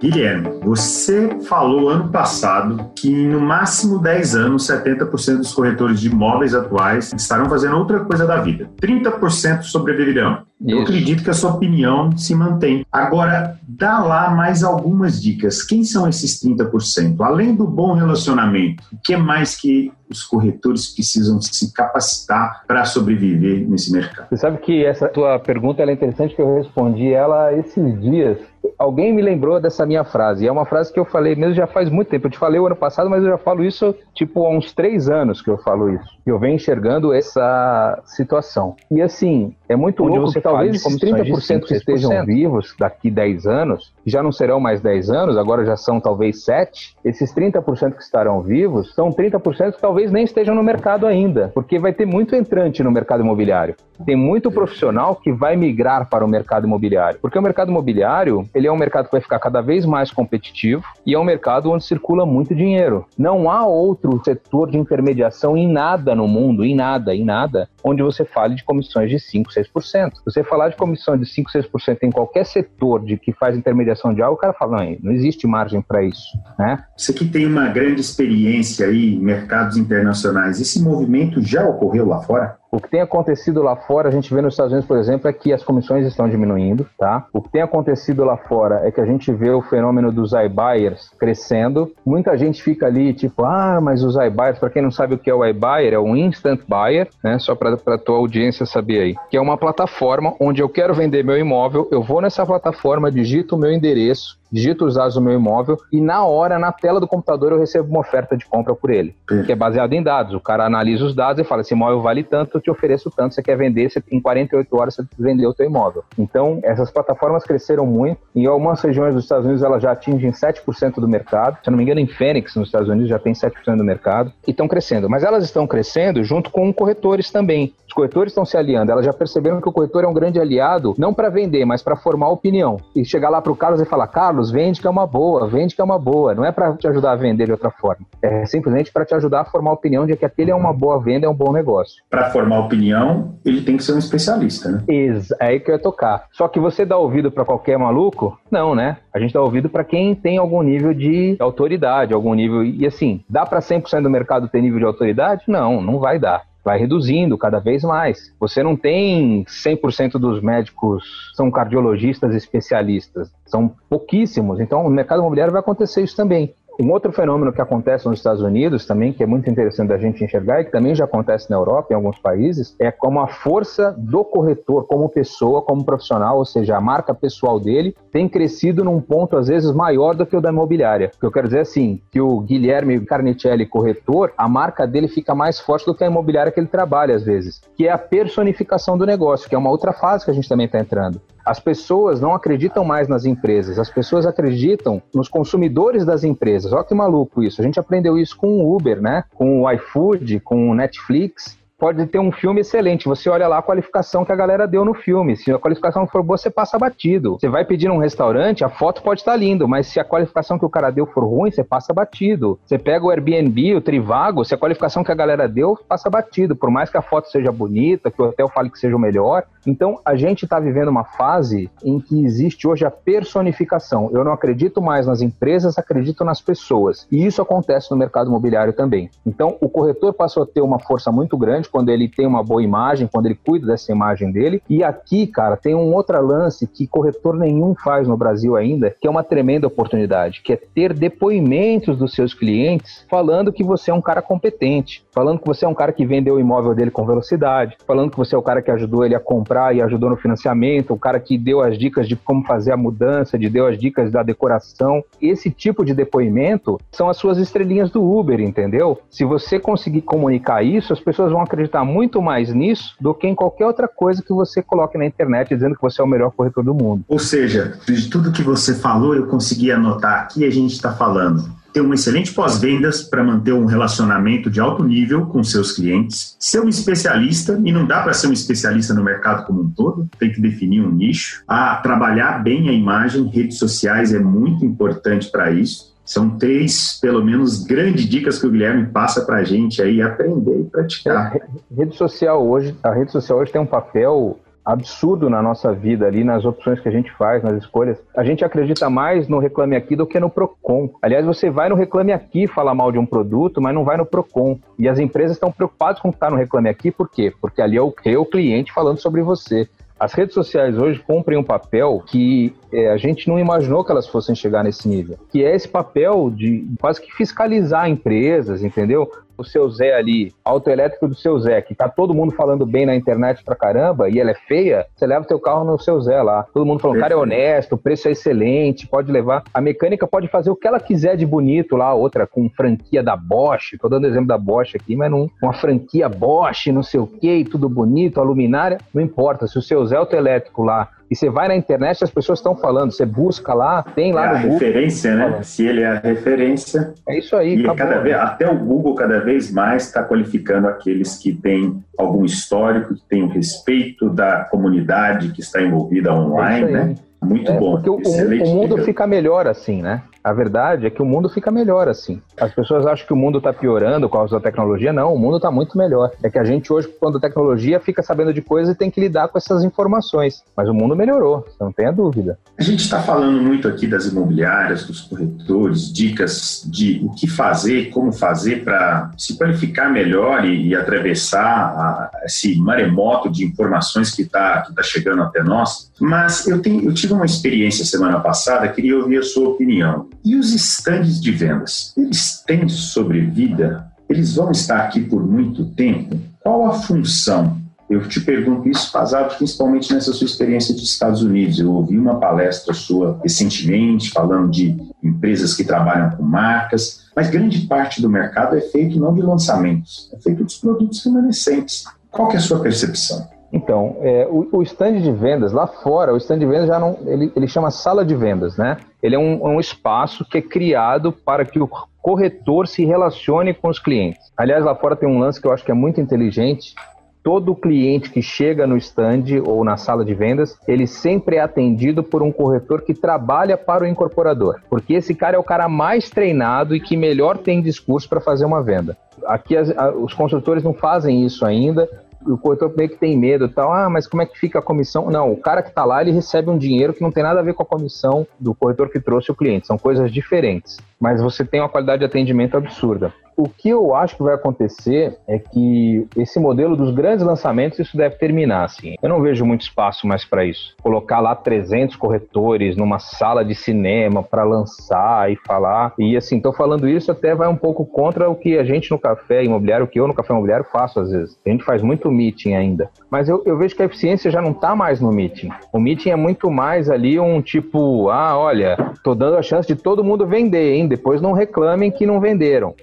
Guilherme, 0.00 0.60
você 0.62 1.38
falou 1.48 1.88
ano 1.88 2.10
passado 2.10 2.90
que 2.94 3.10
no 3.10 3.40
máximo 3.40 3.98
10 3.98 4.34
anos, 4.34 4.66
70% 4.66 5.38
dos 5.38 5.54
corretores 5.54 6.00
de 6.00 6.08
imóveis 6.08 6.54
atuais 6.54 7.12
estarão 7.12 7.48
fazendo 7.48 7.76
outra 7.76 8.00
coisa 8.00 8.26
da 8.26 8.36
vida. 8.36 8.70
30% 8.80 9.62
sobreviverão. 9.62 10.44
Eu 10.64 10.80
acredito 10.80 11.22
que 11.22 11.30
a 11.30 11.34
sua 11.34 11.52
opinião 11.52 12.16
se 12.16 12.34
mantém. 12.34 12.84
Agora, 12.90 13.58
dá 13.66 13.98
lá 13.98 14.30
mais 14.30 14.64
algumas 14.64 15.20
dicas. 15.20 15.62
Quem 15.62 15.84
são 15.84 16.08
esses 16.08 16.42
30%? 16.42 17.20
Além 17.20 17.54
do 17.54 17.66
bom 17.66 17.92
relacionamento, 17.92 18.82
o 18.92 18.96
que 18.96 19.16
mais 19.16 19.54
que 19.54 19.92
os 20.08 20.22
corretores 20.22 20.86
precisam 20.94 21.40
se 21.40 21.72
capacitar 21.72 22.62
para 22.66 22.84
sobreviver 22.84 23.68
nesse 23.68 23.92
mercado? 23.92 24.28
Você 24.28 24.36
sabe 24.36 24.58
que 24.58 24.84
essa 24.84 25.08
tua 25.08 25.38
pergunta 25.38 25.82
é 25.82 25.92
interessante 25.92 26.34
que 26.34 26.40
eu 26.40 26.56
respondi 26.56 27.12
ela 27.12 27.52
esses 27.52 28.00
dias. 28.00 28.38
Alguém 28.78 29.12
me 29.12 29.22
lembrou 29.22 29.60
dessa 29.60 29.86
minha 29.86 30.04
frase. 30.04 30.46
É 30.46 30.52
uma 30.52 30.66
frase 30.66 30.92
que 30.92 30.98
eu 30.98 31.04
falei 31.04 31.34
mesmo 31.34 31.54
já 31.54 31.66
faz 31.66 31.88
muito 31.90 32.08
tempo. 32.08 32.26
Eu 32.26 32.30
te 32.30 32.38
falei 32.38 32.60
o 32.60 32.66
ano 32.66 32.76
passado, 32.76 33.08
mas 33.08 33.22
eu 33.22 33.30
já 33.30 33.38
falo 33.38 33.64
isso 33.64 33.94
tipo 34.14 34.44
há 34.44 34.50
uns 34.50 34.72
três 34.72 35.08
anos 35.08 35.40
que 35.40 35.50
eu 35.50 35.58
falo 35.58 35.90
isso. 35.90 36.16
Eu 36.26 36.38
venho 36.38 36.56
enxergando 36.56 37.12
essa 37.12 38.02
situação. 38.04 38.76
E 38.90 39.00
assim, 39.00 39.54
é 39.68 39.74
muito 39.74 40.04
Onde 40.04 40.18
louco 40.18 40.32
que 40.32 40.40
talvez 40.40 40.74
esses 40.76 40.98
30% 40.98 41.64
que 41.66 41.74
estejam 41.74 42.24
vivos 42.24 42.74
daqui 42.78 43.10
10 43.10 43.46
anos, 43.46 43.92
já 44.04 44.22
não 44.22 44.30
serão 44.30 44.60
mais 44.60 44.80
10 44.80 45.10
anos, 45.10 45.36
agora 45.36 45.64
já 45.64 45.76
são 45.76 46.00
talvez 46.00 46.44
7, 46.44 46.96
esses 47.04 47.34
30% 47.34 47.94
que 47.94 48.02
estarão 48.02 48.40
vivos 48.42 48.94
são 48.94 49.10
30% 49.10 49.72
que 49.74 49.80
talvez 49.80 50.12
nem 50.12 50.24
estejam 50.24 50.54
no 50.54 50.62
mercado 50.62 51.06
ainda, 51.06 51.50
porque 51.54 51.78
vai 51.78 51.92
ter 51.92 52.06
muito 52.06 52.34
entrante 52.36 52.82
no 52.82 52.90
mercado 52.90 53.22
imobiliário. 53.22 53.74
Tem 54.04 54.14
muito 54.14 54.50
profissional 54.50 55.16
que 55.16 55.32
vai 55.32 55.56
migrar 55.56 56.08
para 56.08 56.24
o 56.24 56.28
mercado 56.28 56.66
imobiliário, 56.66 57.18
porque 57.20 57.38
o 57.38 57.42
mercado 57.42 57.70
imobiliário, 57.70 58.48
ele 58.54 58.66
é 58.66 58.72
um 58.72 58.76
mercado 58.76 59.06
que 59.06 59.12
vai 59.12 59.20
ficar 59.20 59.38
cada 59.38 59.60
vez 59.60 59.86
mais 59.86 60.10
competitivo 60.10 60.84
e 61.04 61.14
é 61.14 61.18
um 61.18 61.24
mercado 61.24 61.70
onde 61.70 61.84
circula 61.84 62.26
muito 62.26 62.54
dinheiro. 62.54 63.06
Não 63.18 63.50
há 63.50 63.66
outro 63.66 64.20
setor 64.22 64.70
de 64.70 64.78
intermediação 64.78 65.56
em 65.56 65.66
nada 65.66 66.14
no 66.14 66.28
mundo, 66.28 66.64
em 66.64 66.74
nada, 66.74 67.14
em 67.14 67.24
nada, 67.24 67.68
onde 67.82 68.02
você 68.02 68.24
fale 68.24 68.54
de 68.54 68.64
comissões 68.64 69.10
de 69.10 69.18
5, 69.18 69.52
6%. 69.60 70.16
Se 70.16 70.24
você 70.24 70.42
falar 70.42 70.68
de 70.68 70.76
comissão 70.76 71.16
de 71.16 71.26
5, 71.26 71.50
6% 71.50 71.98
em 72.02 72.10
qualquer 72.10 72.44
setor 72.44 73.04
de 73.04 73.16
que 73.16 73.32
faz 73.32 73.56
intermediação 73.56 74.14
de 74.14 74.22
algo, 74.22 74.36
o 74.36 74.40
cara 74.40 74.52
fala, 74.52 74.84
não, 74.84 74.96
não 75.02 75.12
existe 75.12 75.46
margem 75.46 75.80
para 75.80 76.02
isso, 76.02 76.38
né? 76.58 76.84
Você 76.96 77.12
que 77.12 77.26
tem 77.26 77.46
uma 77.46 77.68
grande 77.68 78.00
experiência 78.00 78.86
aí 78.86 79.14
em 79.14 79.20
mercados 79.20 79.76
internacionais, 79.76 80.60
esse 80.60 80.82
movimento 80.82 81.42
já 81.42 81.66
ocorreu 81.66 82.06
lá 82.06 82.20
fora? 82.22 82.56
O 82.70 82.80
que 82.80 82.90
tem 82.90 83.00
acontecido 83.00 83.62
lá 83.62 83.76
fora, 83.76 84.08
a 84.08 84.12
gente 84.12 84.32
vê 84.34 84.40
nos 84.40 84.54
Estados 84.54 84.72
Unidos, 84.72 84.88
por 84.88 84.98
exemplo, 84.98 85.28
é 85.28 85.32
que 85.32 85.52
as 85.52 85.62
comissões 85.62 86.06
estão 86.06 86.28
diminuindo, 86.28 86.86
tá? 86.98 87.26
O 87.32 87.40
que 87.40 87.48
tem 87.48 87.62
acontecido 87.62 88.24
lá 88.24 88.36
fora 88.36 88.82
é 88.84 88.90
que 88.90 89.00
a 89.00 89.06
gente 89.06 89.32
vê 89.32 89.50
o 89.50 89.62
fenômeno 89.62 90.10
dos 90.10 90.32
iBuyers 90.32 91.10
crescendo. 91.18 91.92
Muita 92.04 92.36
gente 92.36 92.62
fica 92.62 92.86
ali, 92.86 93.12
tipo, 93.12 93.44
ah, 93.44 93.80
mas 93.80 94.02
os 94.02 94.16
iBuyers, 94.16 94.58
para 94.58 94.70
quem 94.70 94.82
não 94.82 94.90
sabe 94.90 95.14
o 95.14 95.18
que 95.18 95.30
é 95.30 95.34
o 95.34 95.44
iBuyer, 95.44 95.94
é 95.94 95.98
um 95.98 96.16
instant 96.16 96.60
buyer, 96.68 97.08
né? 97.22 97.38
Só 97.38 97.54
para 97.54 97.74
a 97.74 97.98
tua 97.98 98.16
audiência 98.16 98.66
saber 98.66 99.00
aí. 99.00 99.14
Que 99.30 99.36
é 99.36 99.40
uma 99.40 99.56
plataforma 99.56 100.34
onde 100.40 100.60
eu 100.60 100.68
quero 100.68 100.94
vender 100.94 101.24
meu 101.24 101.38
imóvel, 101.38 101.88
eu 101.90 102.02
vou 102.02 102.20
nessa 102.20 102.44
plataforma, 102.44 103.10
digito 103.10 103.56
o 103.56 103.58
meu 103.58 103.72
endereço, 103.72 104.38
digito 104.50 104.84
os 104.84 104.94
dados 104.94 105.14
do 105.14 105.20
meu 105.20 105.34
imóvel 105.34 105.76
e 105.92 106.00
na 106.00 106.24
hora, 106.24 106.58
na 106.58 106.72
tela 106.72 107.00
do 107.00 107.06
computador, 107.06 107.52
eu 107.52 107.58
recebo 107.58 107.88
uma 107.88 108.00
oferta 108.00 108.36
de 108.36 108.46
compra 108.46 108.74
por 108.74 108.90
ele, 108.90 109.14
que 109.44 109.52
é 109.52 109.56
baseado 109.56 109.92
em 109.92 110.02
dados. 110.02 110.34
O 110.34 110.40
cara 110.40 110.64
analisa 110.64 111.04
os 111.04 111.14
dados 111.14 111.40
e 111.40 111.44
fala: 111.44 111.62
esse 111.62 111.74
imóvel 111.74 112.00
vale 112.00 112.22
tanto, 112.22 112.56
eu 112.56 112.60
te 112.60 112.70
ofereço 112.70 113.10
tanto, 113.10 113.34
você 113.34 113.42
quer 113.42 113.56
vender, 113.56 113.90
você, 113.90 114.02
em 114.10 114.20
48 114.20 114.76
horas 114.76 114.94
você 114.94 115.04
vendeu 115.18 115.50
o 115.50 115.54
teu 115.54 115.66
imóvel. 115.66 116.04
Então, 116.18 116.60
essas 116.62 116.90
plataformas 116.90 117.44
cresceram 117.44 117.86
muito. 117.86 118.20
Em 118.34 118.46
algumas 118.46 118.80
regiões 118.80 119.14
dos 119.14 119.24
Estados 119.24 119.44
Unidos, 119.44 119.62
elas 119.62 119.82
já 119.82 119.92
atingem 119.92 120.30
7% 120.30 120.94
do 121.00 121.08
mercado. 121.08 121.58
Se 121.62 121.68
eu 121.68 121.70
não 121.70 121.78
me 121.78 121.84
engano, 121.84 122.00
em 122.00 122.06
Phoenix, 122.06 122.54
nos 122.54 122.68
Estados 122.68 122.88
Unidos, 122.88 123.08
já 123.08 123.18
tem 123.18 123.32
7% 123.32 123.76
do 123.76 123.84
mercado 123.84 124.32
e 124.46 124.50
estão 124.50 124.68
crescendo. 124.68 125.08
Mas 125.08 125.22
elas 125.22 125.44
estão 125.44 125.66
crescendo 125.66 126.22
junto 126.24 126.50
com 126.50 126.72
corretores 126.72 127.30
também. 127.30 127.74
Corretores 127.96 128.32
estão 128.32 128.44
se 128.44 128.58
aliando. 128.58 128.92
Elas 128.92 129.06
já 129.06 129.12
perceberam 129.12 129.58
que 129.58 129.68
o 129.70 129.72
corretor 129.72 130.04
é 130.04 130.06
um 130.06 130.12
grande 130.12 130.38
aliado, 130.38 130.94
não 130.98 131.14
para 131.14 131.30
vender, 131.30 131.64
mas 131.64 131.82
para 131.82 131.96
formar 131.96 132.28
opinião. 132.28 132.76
E 132.94 133.06
chegar 133.06 133.30
lá 133.30 133.40
para 133.40 133.50
o 133.50 133.56
Carlos 133.56 133.80
e 133.80 133.86
falar: 133.86 134.06
Carlos, 134.08 134.50
vende 134.50 134.82
que 134.82 134.86
é 134.86 134.90
uma 134.90 135.06
boa, 135.06 135.48
vende 135.48 135.74
que 135.74 135.80
é 135.80 135.84
uma 135.84 135.98
boa. 135.98 136.34
Não 136.34 136.44
é 136.44 136.52
para 136.52 136.74
te 136.74 136.86
ajudar 136.86 137.12
a 137.12 137.16
vender 137.16 137.46
de 137.46 137.52
outra 137.52 137.70
forma. 137.70 138.04
É 138.20 138.44
simplesmente 138.44 138.92
para 138.92 139.06
te 139.06 139.14
ajudar 139.14 139.40
a 139.40 139.44
formar 139.46 139.72
opinião 139.72 140.04
de 140.04 140.14
que 140.14 140.26
aquele 140.26 140.50
é 140.50 140.54
uma 140.54 140.74
boa 140.74 141.00
venda, 141.00 141.24
é 141.24 141.28
um 141.28 141.34
bom 141.34 141.54
negócio. 141.54 142.02
Para 142.10 142.28
formar 142.28 142.58
opinião, 142.58 143.38
ele 143.42 143.62
tem 143.62 143.78
que 143.78 143.82
ser 143.82 143.94
um 143.94 143.98
especialista, 143.98 144.70
né? 144.70 144.82
Isso, 144.86 145.34
é 145.40 145.46
aí 145.46 145.60
que 145.60 145.70
eu 145.70 145.76
ia 145.76 145.80
tocar. 145.80 146.26
Só 146.32 146.48
que 146.48 146.60
você 146.60 146.84
dá 146.84 146.98
ouvido 146.98 147.30
para 147.30 147.46
qualquer 147.46 147.78
maluco? 147.78 148.38
Não, 148.50 148.74
né? 148.74 148.98
A 149.14 149.18
gente 149.18 149.32
dá 149.32 149.40
ouvido 149.40 149.70
para 149.70 149.84
quem 149.84 150.14
tem 150.14 150.36
algum 150.36 150.60
nível 150.60 150.92
de 150.92 151.34
autoridade, 151.38 152.12
algum 152.12 152.34
nível. 152.34 152.62
E 152.62 152.86
assim, 152.86 153.24
dá 153.26 153.46
para 153.46 153.60
100% 153.60 154.02
do 154.02 154.10
mercado 154.10 154.48
ter 154.48 154.60
nível 154.60 154.80
de 154.80 154.84
autoridade? 154.84 155.44
Não, 155.48 155.80
não 155.80 155.98
vai 155.98 156.18
dar 156.18 156.42
vai 156.66 156.80
reduzindo 156.80 157.38
cada 157.38 157.60
vez 157.60 157.84
mais. 157.84 158.34
Você 158.40 158.60
não 158.60 158.74
tem 158.74 159.44
100% 159.44 160.18
dos 160.18 160.42
médicos 160.42 161.30
são 161.36 161.48
cardiologistas 161.48 162.34
especialistas, 162.34 163.30
são 163.46 163.72
pouquíssimos. 163.88 164.58
Então, 164.58 164.82
no 164.82 164.90
mercado 164.90 165.20
imobiliário 165.20 165.52
vai 165.52 165.60
acontecer 165.60 166.02
isso 166.02 166.16
também. 166.16 166.52
Um 166.78 166.90
outro 166.92 167.10
fenômeno 167.10 167.54
que 167.54 167.60
acontece 167.60 168.06
nos 168.06 168.18
Estados 168.18 168.42
Unidos 168.42 168.84
também, 168.84 169.10
que 169.10 169.22
é 169.22 169.26
muito 169.26 169.48
interessante 169.48 169.88
da 169.88 169.96
gente 169.96 170.22
enxergar 170.22 170.60
e 170.60 170.66
que 170.66 170.70
também 170.70 170.94
já 170.94 171.06
acontece 171.06 171.48
na 171.48 171.56
Europa, 171.56 171.88
em 171.90 171.94
alguns 171.94 172.18
países, 172.18 172.76
é 172.78 172.90
como 172.90 173.18
a 173.18 173.26
força 173.26 173.94
do 173.96 174.22
corretor 174.22 174.86
como 174.86 175.08
pessoa, 175.08 175.62
como 175.62 175.84
profissional, 175.84 176.36
ou 176.36 176.44
seja, 176.44 176.76
a 176.76 176.80
marca 176.80 177.14
pessoal 177.14 177.58
dele, 177.58 177.96
tem 178.12 178.28
crescido 178.28 178.84
num 178.84 179.00
ponto 179.00 179.38
às 179.38 179.48
vezes 179.48 179.72
maior 179.72 180.14
do 180.14 180.26
que 180.26 180.36
o 180.36 180.40
da 180.40 180.50
imobiliária. 180.50 181.10
O 181.16 181.20
que 181.20 181.26
eu 181.26 181.32
quero 181.32 181.46
dizer 181.46 181.58
é 181.58 181.62
assim, 181.62 182.00
que 182.10 182.20
o 182.20 182.40
Guilherme 182.40 183.00
Carnicelli, 183.06 183.64
corretor, 183.64 184.34
a 184.36 184.46
marca 184.46 184.86
dele 184.86 185.08
fica 185.08 185.34
mais 185.34 185.58
forte 185.58 185.86
do 185.86 185.94
que 185.94 186.04
a 186.04 186.08
imobiliária 186.08 186.52
que 186.52 186.60
ele 186.60 186.66
trabalha 186.66 187.14
às 187.14 187.24
vezes, 187.24 187.60
que 187.74 187.86
é 187.86 187.90
a 187.90 187.96
personificação 187.96 188.98
do 188.98 189.06
negócio, 189.06 189.48
que 189.48 189.54
é 189.54 189.58
uma 189.58 189.70
outra 189.70 189.94
fase 189.94 190.26
que 190.26 190.30
a 190.30 190.34
gente 190.34 190.48
também 190.48 190.66
está 190.66 190.78
entrando. 190.78 191.20
As 191.46 191.60
pessoas 191.60 192.20
não 192.20 192.34
acreditam 192.34 192.84
mais 192.84 193.06
nas 193.06 193.24
empresas, 193.24 193.78
as 193.78 193.88
pessoas 193.88 194.26
acreditam 194.26 195.00
nos 195.14 195.28
consumidores 195.28 196.04
das 196.04 196.24
empresas. 196.24 196.72
Olha 196.72 196.82
que 196.82 196.92
maluco 196.92 197.40
isso. 197.40 197.60
A 197.60 197.64
gente 197.64 197.78
aprendeu 197.78 198.18
isso 198.18 198.36
com 198.36 198.48
o 198.48 198.76
Uber, 198.76 199.00
né? 199.00 199.22
Com 199.32 199.62
o 199.62 199.70
iFood, 199.70 200.40
com 200.40 200.68
o 200.68 200.74
Netflix 200.74 201.56
pode 201.78 202.06
ter 202.06 202.18
um 202.18 202.32
filme 202.32 202.60
excelente. 202.60 203.06
Você 203.06 203.28
olha 203.28 203.46
lá 203.46 203.58
a 203.58 203.62
qualificação 203.62 204.24
que 204.24 204.32
a 204.32 204.36
galera 204.36 204.66
deu 204.66 204.84
no 204.84 204.94
filme. 204.94 205.36
Se 205.36 205.52
a 205.52 205.58
qualificação 205.58 206.06
for 206.06 206.22
boa, 206.22 206.38
você 206.38 206.50
passa 206.50 206.78
batido. 206.78 207.36
Você 207.38 207.48
vai 207.48 207.64
pedir 207.64 207.88
num 207.88 207.98
restaurante, 207.98 208.64
a 208.64 208.68
foto 208.68 209.02
pode 209.02 209.20
estar 209.20 209.36
linda, 209.36 209.66
mas 209.66 209.86
se 209.86 210.00
a 210.00 210.04
qualificação 210.04 210.58
que 210.58 210.64
o 210.64 210.70
cara 210.70 210.90
deu 210.90 211.06
for 211.06 211.24
ruim, 211.24 211.50
você 211.50 211.62
passa 211.62 211.92
batido. 211.92 212.58
Você 212.64 212.78
pega 212.78 213.04
o 213.04 213.10
Airbnb, 213.10 213.74
o 213.74 213.80
Trivago, 213.80 214.44
se 214.44 214.54
a 214.54 214.58
qualificação 214.58 215.04
que 215.04 215.12
a 215.12 215.14
galera 215.14 215.48
deu, 215.48 215.78
passa 215.88 216.08
batido. 216.08 216.56
Por 216.56 216.70
mais 216.70 216.90
que 216.90 216.96
a 216.96 217.02
foto 217.02 217.28
seja 217.30 217.52
bonita, 217.52 218.10
que 218.10 218.20
o 218.20 218.26
hotel 218.26 218.48
fale 218.48 218.70
que 218.70 218.78
seja 218.78 218.96
o 218.96 218.98
melhor. 219.00 219.44
Então, 219.66 220.00
a 220.04 220.14
gente 220.14 220.44
está 220.44 220.60
vivendo 220.60 220.88
uma 220.88 221.04
fase 221.04 221.68
em 221.84 221.98
que 221.98 222.24
existe 222.24 222.68
hoje 222.68 222.84
a 222.84 222.90
personificação. 222.90 224.10
Eu 224.12 224.24
não 224.24 224.32
acredito 224.32 224.80
mais 224.80 225.06
nas 225.06 225.20
empresas, 225.20 225.76
acredito 225.76 226.24
nas 226.24 226.40
pessoas. 226.40 227.06
E 227.10 227.26
isso 227.26 227.42
acontece 227.42 227.90
no 227.90 227.96
mercado 227.96 228.28
imobiliário 228.28 228.72
também. 228.72 229.10
Então, 229.26 229.56
o 229.60 229.68
corretor 229.68 230.14
passou 230.14 230.44
a 230.44 230.46
ter 230.46 230.60
uma 230.60 230.78
força 230.78 231.10
muito 231.10 231.36
grande 231.36 231.65
quando 231.66 231.88
ele 231.88 232.08
tem 232.08 232.26
uma 232.26 232.42
boa 232.42 232.62
imagem, 232.62 233.08
quando 233.10 233.26
ele 233.26 233.38
cuida 233.44 233.66
dessa 233.66 233.92
imagem 233.92 234.30
dele. 234.30 234.62
E 234.68 234.82
aqui, 234.82 235.26
cara, 235.26 235.56
tem 235.56 235.74
um 235.74 235.94
outro 235.94 236.20
lance 236.20 236.66
que 236.66 236.86
corretor 236.86 237.36
nenhum 237.36 237.74
faz 237.74 238.06
no 238.08 238.16
Brasil 238.16 238.56
ainda, 238.56 238.94
que 239.00 239.06
é 239.06 239.10
uma 239.10 239.24
tremenda 239.24 239.66
oportunidade, 239.66 240.40
que 240.42 240.52
é 240.52 240.56
ter 240.56 240.92
depoimentos 240.92 241.96
dos 241.98 242.14
seus 242.14 242.32
clientes 242.32 243.04
falando 243.08 243.52
que 243.52 243.64
você 243.64 243.90
é 243.90 243.94
um 243.94 244.00
cara 244.00 244.22
competente, 244.22 245.04
falando 245.12 245.40
que 245.40 245.46
você 245.46 245.64
é 245.64 245.68
um 245.68 245.74
cara 245.74 245.92
que 245.92 246.06
vendeu 246.06 246.36
o 246.36 246.40
imóvel 246.40 246.74
dele 246.74 246.90
com 246.90 247.04
velocidade, 247.04 247.76
falando 247.86 248.10
que 248.10 248.16
você 248.16 248.34
é 248.34 248.38
o 248.38 248.42
cara 248.42 248.62
que 248.62 248.70
ajudou 248.70 249.04
ele 249.04 249.14
a 249.14 249.20
comprar 249.20 249.74
e 249.74 249.82
ajudou 249.82 250.10
no 250.10 250.16
financiamento, 250.16 250.92
o 250.92 250.98
cara 250.98 251.18
que 251.18 251.36
deu 251.36 251.60
as 251.60 251.78
dicas 251.78 252.08
de 252.08 252.16
como 252.16 252.44
fazer 252.44 252.72
a 252.72 252.76
mudança, 252.76 253.38
de 253.38 253.48
deu 253.48 253.66
as 253.66 253.78
dicas 253.78 254.10
da 254.10 254.22
decoração. 254.22 255.02
Esse 255.20 255.50
tipo 255.50 255.84
de 255.84 255.94
depoimento 255.94 256.78
são 256.92 257.08
as 257.08 257.16
suas 257.16 257.38
estrelinhas 257.38 257.90
do 257.90 258.02
Uber, 258.02 258.40
entendeu? 258.40 258.98
Se 259.10 259.24
você 259.24 259.58
conseguir 259.58 260.02
comunicar 260.02 260.62
isso, 260.62 260.92
as 260.92 261.00
pessoas 261.00 261.32
vão 261.32 261.40
acreditar 261.40 261.55
acreditar 261.56 261.84
muito 261.84 262.20
mais 262.20 262.52
nisso 262.52 262.94
do 263.00 263.14
que 263.14 263.26
em 263.26 263.34
qualquer 263.34 263.66
outra 263.66 263.88
coisa 263.88 264.22
que 264.22 264.32
você 264.32 264.62
coloque 264.62 264.98
na 264.98 265.06
internet 265.06 265.48
dizendo 265.48 265.74
que 265.74 265.82
você 265.82 266.00
é 266.00 266.04
o 266.04 266.08
melhor 266.08 266.30
corretor 266.30 266.62
do 266.62 266.74
mundo. 266.74 267.04
Ou 267.08 267.18
seja, 267.18 267.78
de 267.86 268.08
tudo 268.08 268.30
que 268.30 268.42
você 268.42 268.74
falou, 268.74 269.14
eu 269.14 269.26
consegui 269.26 269.72
anotar 269.72 270.20
aqui 270.20 270.44
a 270.44 270.50
gente 270.50 270.72
está 270.72 270.92
falando. 270.92 271.56
Ter 271.72 271.80
um 271.82 271.92
excelente 271.92 272.32
pós-vendas 272.32 273.02
para 273.02 273.22
manter 273.22 273.52
um 273.52 273.66
relacionamento 273.66 274.50
de 274.50 274.60
alto 274.60 274.82
nível 274.82 275.26
com 275.26 275.44
seus 275.44 275.72
clientes, 275.72 276.34
ser 276.40 276.60
um 276.60 276.68
especialista, 276.70 277.60
e 277.62 277.70
não 277.70 277.86
dá 277.86 278.00
para 278.00 278.14
ser 278.14 278.28
um 278.28 278.32
especialista 278.32 278.94
no 278.94 279.04
mercado 279.04 279.44
como 279.44 279.60
um 279.60 279.70
todo, 279.70 280.08
tem 280.18 280.32
que 280.32 280.40
definir 280.40 280.80
um 280.80 280.90
nicho, 280.90 281.42
a 281.46 281.76
trabalhar 281.76 282.42
bem 282.42 282.70
a 282.70 282.72
imagem, 282.72 283.28
redes 283.28 283.58
sociais 283.58 284.14
é 284.14 284.18
muito 284.18 284.64
importante 284.64 285.30
para 285.30 285.50
isso, 285.50 285.94
são 286.06 286.38
três, 286.38 286.98
pelo 287.00 287.22
menos, 287.22 287.64
grandes 287.64 288.08
dicas 288.08 288.38
que 288.38 288.46
o 288.46 288.50
Guilherme 288.50 288.86
passa 288.86 289.26
para 289.26 289.38
a 289.38 289.44
gente 289.44 289.82
aí 289.82 290.00
aprender 290.00 290.60
e 290.60 290.64
praticar. 290.64 291.36
A 291.36 291.74
rede 291.76 291.96
social 291.96 292.46
hoje, 292.46 292.74
a 292.82 292.92
rede 292.92 293.10
social 293.10 293.40
hoje 293.40 293.50
tem 293.50 293.60
um 293.60 293.66
papel 293.66 294.38
absurdo 294.64 295.30
na 295.30 295.40
nossa 295.40 295.72
vida 295.72 296.06
ali, 296.06 296.24
nas 296.24 296.44
opções 296.44 296.80
que 296.80 296.88
a 296.88 296.92
gente 296.92 297.12
faz, 297.12 297.42
nas 297.42 297.56
escolhas. 297.58 298.02
A 298.16 298.24
gente 298.24 298.44
acredita 298.44 298.90
mais 298.90 299.28
no 299.28 299.38
Reclame 299.38 299.76
Aqui 299.76 299.94
do 299.94 300.06
que 300.06 300.18
no 300.18 300.28
Procon. 300.28 300.90
Aliás, 301.00 301.24
você 301.24 301.48
vai 301.48 301.68
no 301.68 301.76
Reclame 301.76 302.12
Aqui 302.12 302.48
falar 302.48 302.74
mal 302.74 302.90
de 302.90 302.98
um 302.98 303.06
produto, 303.06 303.60
mas 303.60 303.72
não 303.72 303.84
vai 303.84 303.96
no 303.96 304.04
Procon. 304.04 304.58
E 304.76 304.88
as 304.88 304.98
empresas 304.98 305.36
estão 305.36 305.52
preocupadas 305.52 306.00
com 306.00 306.10
que 306.10 306.16
está 306.16 306.28
no 306.28 306.36
Reclame 306.36 306.68
Aqui, 306.68 306.90
por 306.90 307.08
quê? 307.08 307.32
Porque 307.40 307.62
ali 307.62 307.76
é 307.76 307.82
o, 307.82 307.94
é 308.04 308.18
o 308.18 308.26
cliente 308.26 308.72
falando 308.72 308.98
sobre 308.98 309.22
você. 309.22 309.68
As 309.98 310.12
redes 310.12 310.34
sociais 310.34 310.76
hoje 310.76 311.00
cumprem 311.00 311.38
um 311.38 311.42
papel 311.42 312.02
que 312.06 312.54
é, 312.70 312.90
a 312.90 312.98
gente 312.98 313.28
não 313.28 313.38
imaginou 313.38 313.82
que 313.82 313.90
elas 313.90 314.06
fossem 314.06 314.34
chegar 314.34 314.62
nesse 314.62 314.86
nível, 314.86 315.16
que 315.30 315.42
é 315.42 315.54
esse 315.54 315.66
papel 315.66 316.30
de 316.30 316.66
quase 316.78 317.00
que 317.00 317.10
fiscalizar 317.12 317.88
empresas, 317.88 318.62
entendeu? 318.62 319.10
O 319.36 319.44
seu 319.44 319.68
Zé 319.68 319.94
ali, 319.94 320.32
autoelétrico 320.44 321.08
do 321.08 321.14
seu 321.14 321.38
Zé, 321.38 321.60
que 321.62 321.74
tá 321.74 321.88
todo 321.88 322.14
mundo 322.14 322.32
falando 322.32 322.66
bem 322.66 322.86
na 322.86 322.94
internet 322.94 323.42
pra 323.44 323.54
caramba 323.54 324.08
e 324.08 324.18
ela 324.18 324.30
é 324.30 324.34
feia, 324.34 324.86
você 324.94 325.06
leva 325.06 325.24
o 325.24 325.28
teu 325.28 325.38
carro 325.38 325.64
no 325.64 325.78
seu 325.78 326.00
Zé 326.00 326.22
lá. 326.22 326.44
Todo 326.52 326.66
mundo 326.66 326.80
falando, 326.80 326.98
o 326.98 327.00
cara 327.00 327.14
é 327.14 327.16
honesto, 327.16 327.74
o 327.74 327.78
preço 327.78 328.08
é 328.08 328.12
excelente, 328.12 328.86
pode 328.86 329.10
levar. 329.10 329.42
A 329.52 329.60
mecânica 329.60 330.06
pode 330.06 330.28
fazer 330.28 330.50
o 330.50 330.56
que 330.56 330.66
ela 330.66 330.80
quiser 330.80 331.16
de 331.16 331.26
bonito 331.26 331.76
lá, 331.76 331.92
outra 331.94 332.26
com 332.26 332.48
franquia 332.50 333.02
da 333.02 333.16
Bosch, 333.16 333.76
tô 333.80 333.88
dando 333.88 334.06
exemplo 334.06 334.28
da 334.28 334.38
Bosch 334.38 334.74
aqui, 334.74 334.96
mas 334.96 335.10
não, 335.10 335.30
uma 335.42 335.52
franquia 335.52 336.08
Bosch, 336.08 336.66
não 336.68 336.82
sei 336.82 337.00
o 337.00 337.06
que, 337.06 337.44
tudo 337.44 337.68
bonito, 337.68 338.20
a 338.20 338.24
luminária, 338.24 338.78
não 338.92 339.02
importa. 339.02 339.46
Se 339.46 339.58
o 339.58 339.62
seu 339.62 339.84
Zé 339.86 339.96
autoelétrico 339.96 340.62
lá 340.62 340.88
e 341.10 341.14
você 341.14 341.30
vai 341.30 341.48
na 341.48 341.56
internet, 341.56 342.02
as 342.02 342.10
pessoas 342.10 342.38
estão 342.38 342.56
falando, 342.56 342.92
você 342.92 343.06
busca 343.06 343.54
lá, 343.54 343.82
tem 343.82 344.12
lá 344.12 344.24
é 344.24 344.28
no 344.28 344.34
a 344.34 344.40
Google. 344.42 344.58
referência, 344.58 345.14
né? 345.14 345.42
Se 345.42 345.66
ele 345.66 345.82
é 345.82 345.86
a 345.86 345.98
referência. 345.98 346.94
É 347.08 347.18
isso 347.18 347.36
aí. 347.36 347.54
E 347.54 347.74
cada 347.74 347.98
vez, 347.98 348.16
até 348.16 348.50
o 348.50 348.58
Google 348.58 348.94
cada 348.94 349.20
vez 349.20 349.52
mais 349.52 349.84
está 349.84 350.02
qualificando 350.02 350.66
aqueles 350.68 351.16
que 351.16 351.32
têm 351.32 351.82
algum 351.96 352.24
histórico, 352.24 352.94
que 352.94 353.02
têm 353.08 353.22
o 353.22 353.28
respeito 353.28 354.10
da 354.10 354.44
comunidade 354.44 355.30
que 355.30 355.40
está 355.40 355.62
envolvida 355.62 356.12
online, 356.12 356.68
é 356.68 356.72
né? 356.72 356.94
Muito 357.22 357.50
é, 357.50 357.58
bom. 357.58 357.80
Porque 357.80 357.90
o, 357.90 357.96
o 357.96 358.54
mundo 358.54 358.78
fica 358.84 359.06
melhor 359.06 359.46
assim, 359.46 359.82
né? 359.82 360.02
A 360.26 360.32
verdade 360.32 360.86
é 360.86 360.90
que 360.90 361.00
o 361.00 361.06
mundo 361.06 361.28
fica 361.28 361.52
melhor 361.52 361.86
assim. 361.86 362.20
As 362.36 362.52
pessoas 362.52 362.84
acham 362.84 363.06
que 363.06 363.12
o 363.12 363.16
mundo 363.16 363.38
está 363.38 363.52
piorando 363.52 364.08
por 364.08 364.16
causa 364.16 364.34
da 364.34 364.40
tecnologia. 364.40 364.92
Não, 364.92 365.14
o 365.14 365.18
mundo 365.18 365.36
está 365.36 365.52
muito 365.52 365.78
melhor. 365.78 366.10
É 366.20 366.28
que 366.28 366.36
a 366.36 366.42
gente 366.42 366.72
hoje, 366.72 366.88
quando 366.98 367.18
a 367.18 367.20
tecnologia, 367.20 367.78
fica 367.78 368.02
sabendo 368.02 368.34
de 368.34 368.42
coisas 368.42 368.74
e 368.74 368.76
tem 368.76 368.90
que 368.90 369.00
lidar 369.00 369.28
com 369.28 369.38
essas 369.38 369.62
informações. 369.62 370.42
Mas 370.56 370.68
o 370.68 370.74
mundo 370.74 370.96
melhorou, 370.96 371.46
não 371.60 371.70
tenha 371.70 371.92
dúvida. 371.92 372.40
A 372.58 372.62
gente 372.64 372.80
está 372.80 373.00
falando 373.00 373.40
muito 373.40 373.68
aqui 373.68 373.86
das 373.86 374.06
imobiliárias, 374.06 374.84
dos 374.84 375.02
corretores, 375.02 375.92
dicas 375.92 376.68
de 376.68 377.00
o 377.04 377.14
que 377.14 377.28
fazer, 377.28 377.90
como 377.90 378.12
fazer 378.12 378.64
para 378.64 379.12
se 379.16 379.38
qualificar 379.38 379.92
melhor 379.92 380.44
e, 380.44 380.70
e 380.70 380.74
atravessar 380.74 381.46
a, 381.46 382.10
esse 382.24 382.58
maremoto 382.58 383.30
de 383.30 383.44
informações 383.44 384.12
que 384.12 384.22
está 384.22 384.62
que 384.62 384.74
tá 384.74 384.82
chegando 384.82 385.22
até 385.22 385.40
nós. 385.44 385.92
Mas 386.00 386.48
eu, 386.48 386.60
tenho, 386.60 386.84
eu 386.84 386.92
tive 386.92 387.12
uma 387.12 387.24
experiência 387.24 387.84
semana 387.84 388.18
passada, 388.18 388.66
queria 388.66 388.98
ouvir 388.98 389.18
a 389.18 389.22
sua 389.22 389.50
opinião. 389.50 390.08
E 390.26 390.34
os 390.34 390.52
estandes 390.52 391.20
de 391.20 391.30
vendas, 391.30 391.92
eles 391.96 392.42
têm 392.44 392.68
sobrevida? 392.68 393.86
Eles 394.08 394.34
vão 394.34 394.50
estar 394.50 394.80
aqui 394.80 395.00
por 395.00 395.24
muito 395.24 395.66
tempo? 395.66 396.18
Qual 396.40 396.66
a 396.66 396.72
função? 396.72 397.56
Eu 397.88 398.08
te 398.08 398.20
pergunto 398.20 398.68
isso 398.68 398.90
basado 398.92 399.36
principalmente 399.36 399.94
nessa 399.94 400.12
sua 400.12 400.24
experiência 400.24 400.74
dos 400.74 400.82
Estados 400.82 401.22
Unidos. 401.22 401.60
Eu 401.60 401.70
ouvi 401.70 401.96
uma 401.96 402.18
palestra 402.18 402.74
sua 402.74 403.20
recentemente 403.22 404.10
falando 404.10 404.50
de 404.50 404.76
empresas 405.00 405.54
que 405.54 405.62
trabalham 405.62 406.10
com 406.10 406.24
marcas, 406.24 407.04
mas 407.14 407.30
grande 407.30 407.60
parte 407.60 408.02
do 408.02 408.10
mercado 408.10 408.56
é 408.56 408.60
feito 408.60 408.98
não 408.98 409.14
de 409.14 409.22
lançamentos, 409.22 410.10
é 410.12 410.18
feito 410.18 410.42
dos 410.42 410.56
produtos 410.56 411.04
remanescentes. 411.04 411.84
Qual 412.10 412.26
que 412.26 412.34
é 412.34 412.40
a 412.40 412.42
sua 412.42 412.58
percepção? 412.58 413.28
Então, 413.52 413.96
é, 414.00 414.26
o, 414.28 414.58
o 414.58 414.62
stand 414.62 415.00
de 415.00 415.12
vendas, 415.12 415.52
lá 415.52 415.66
fora, 415.66 416.12
o 416.12 416.16
stand 416.16 416.38
de 416.38 416.46
vendas 416.46 416.66
já 416.66 416.78
não. 416.78 416.98
Ele, 417.06 417.32
ele 417.34 417.48
chama 417.48 417.70
sala 417.70 418.04
de 418.04 418.14
vendas, 418.14 418.56
né? 418.56 418.76
Ele 419.02 419.14
é 419.14 419.18
um, 419.18 419.44
um 419.44 419.60
espaço 419.60 420.24
que 420.24 420.38
é 420.38 420.42
criado 420.42 421.12
para 421.12 421.44
que 421.44 421.60
o 421.60 421.68
corretor 422.06 422.68
se 422.68 422.84
relacione 422.84 423.54
com 423.54 423.68
os 423.68 423.78
clientes. 423.78 424.32
Aliás, 424.36 424.64
lá 424.64 424.74
fora 424.74 424.94
tem 424.94 425.08
um 425.08 425.18
lance 425.18 425.40
que 425.40 425.46
eu 425.46 425.52
acho 425.52 425.64
que 425.64 425.70
é 425.70 425.74
muito 425.74 426.00
inteligente. 426.00 426.74
Todo 427.22 427.56
cliente 427.56 428.10
que 428.10 428.22
chega 428.22 428.68
no 428.68 428.76
stand 428.76 429.24
ou 429.44 429.64
na 429.64 429.76
sala 429.76 430.04
de 430.04 430.14
vendas, 430.14 430.56
ele 430.68 430.86
sempre 430.86 431.34
é 431.34 431.40
atendido 431.40 432.04
por 432.04 432.22
um 432.22 432.30
corretor 432.30 432.82
que 432.82 432.94
trabalha 432.94 433.56
para 433.56 433.82
o 433.82 433.86
incorporador, 433.88 434.60
porque 434.70 434.94
esse 434.94 435.12
cara 435.12 435.34
é 435.34 435.38
o 435.38 435.42
cara 435.42 435.68
mais 435.68 436.08
treinado 436.08 436.76
e 436.76 436.78
que 436.78 436.96
melhor 436.96 437.38
tem 437.38 437.60
discurso 437.60 438.08
para 438.08 438.20
fazer 438.20 438.44
uma 438.44 438.62
venda. 438.62 438.96
Aqui 439.26 439.56
as, 439.56 439.76
a, 439.76 439.90
os 439.90 440.14
construtores 440.14 440.62
não 440.62 440.72
fazem 440.72 441.26
isso 441.26 441.44
ainda, 441.44 441.88
o 442.26 442.38
corretor 442.38 442.72
meio 442.76 442.88
que 442.88 442.96
tem 442.96 443.16
medo 443.16 443.48
tal. 443.48 443.72
Ah, 443.72 443.88
mas 443.88 444.06
como 444.06 444.22
é 444.22 444.26
que 444.26 444.38
fica 444.38 444.58
a 444.58 444.62
comissão? 444.62 445.10
Não, 445.10 445.32
o 445.32 445.36
cara 445.36 445.62
que 445.62 445.68
está 445.68 445.84
lá, 445.84 446.00
ele 446.00 446.12
recebe 446.12 446.50
um 446.50 446.58
dinheiro 446.58 446.92
que 446.92 447.02
não 447.02 447.12
tem 447.12 447.22
nada 447.22 447.40
a 447.40 447.42
ver 447.42 447.54
com 447.54 447.62
a 447.62 447.66
comissão 447.66 448.26
do 448.38 448.54
corretor 448.54 448.90
que 448.90 449.00
trouxe 449.00 449.30
o 449.30 449.34
cliente. 449.34 449.66
São 449.66 449.78
coisas 449.78 450.12
diferentes. 450.12 450.78
Mas 451.00 451.20
você 451.20 451.44
tem 451.44 451.60
uma 451.60 451.68
qualidade 451.68 452.00
de 452.00 452.06
atendimento 452.06 452.56
absurda. 452.56 453.12
O 453.36 453.48
que 453.48 453.68
eu 453.68 453.94
acho 453.94 454.16
que 454.16 454.22
vai 454.22 454.34
acontecer 454.34 455.18
é 455.28 455.38
que 455.38 456.06
esse 456.16 456.40
modelo 456.40 456.74
dos 456.74 456.94
grandes 456.94 457.24
lançamentos, 457.24 457.78
isso 457.78 457.94
deve 457.94 458.16
terminar, 458.16 458.64
assim. 458.64 458.94
Eu 459.02 459.10
não 459.10 459.20
vejo 459.20 459.44
muito 459.44 459.60
espaço 459.60 460.06
mais 460.06 460.24
para 460.24 460.44
isso. 460.44 460.74
Colocar 460.82 461.20
lá 461.20 461.34
300 461.34 461.96
corretores 461.96 462.76
numa 462.76 462.98
sala 462.98 463.44
de 463.44 463.54
cinema 463.54 464.22
para 464.22 464.42
lançar 464.42 465.30
e 465.30 465.36
falar. 465.36 465.92
E 465.98 466.16
assim, 466.16 466.40
tô 466.40 466.50
falando 466.50 466.88
isso 466.88 467.12
até 467.12 467.34
vai 467.34 467.46
um 467.46 467.56
pouco 467.56 467.84
contra 467.84 468.30
o 468.30 468.34
que 468.34 468.56
a 468.56 468.64
gente 468.64 468.90
no 468.90 468.98
café 468.98 469.44
imobiliário, 469.44 469.84
o 469.84 469.88
que 469.88 470.00
eu 470.00 470.08
no 470.08 470.14
café 470.14 470.32
imobiliário 470.32 470.64
faço 470.72 470.98
às 471.00 471.10
vezes. 471.10 471.38
A 471.44 471.50
gente 471.50 471.62
faz 471.62 471.82
muito 471.82 472.10
meeting 472.10 472.54
ainda. 472.54 472.88
Mas 473.10 473.28
eu, 473.28 473.42
eu 473.44 473.58
vejo 473.58 473.76
que 473.76 473.82
a 473.82 473.86
eficiência 473.86 474.30
já 474.30 474.40
não 474.40 474.54
tá 474.54 474.74
mais 474.74 474.98
no 474.98 475.12
meeting. 475.12 475.50
O 475.72 475.78
meeting 475.78 476.08
é 476.08 476.16
muito 476.16 476.50
mais 476.50 476.88
ali 476.88 477.20
um 477.20 477.42
tipo, 477.42 478.08
ah, 478.08 478.38
olha, 478.38 478.76
tô 479.04 479.14
dando 479.14 479.36
a 479.36 479.42
chance 479.42 479.68
de 479.68 479.76
todo 479.76 480.02
mundo 480.02 480.26
vender, 480.26 480.74
hein? 480.74 480.88
Depois 480.88 481.20
não 481.20 481.32
reclamem 481.32 481.90
que 481.90 482.06
não 482.06 482.18
venderam. 482.18 482.74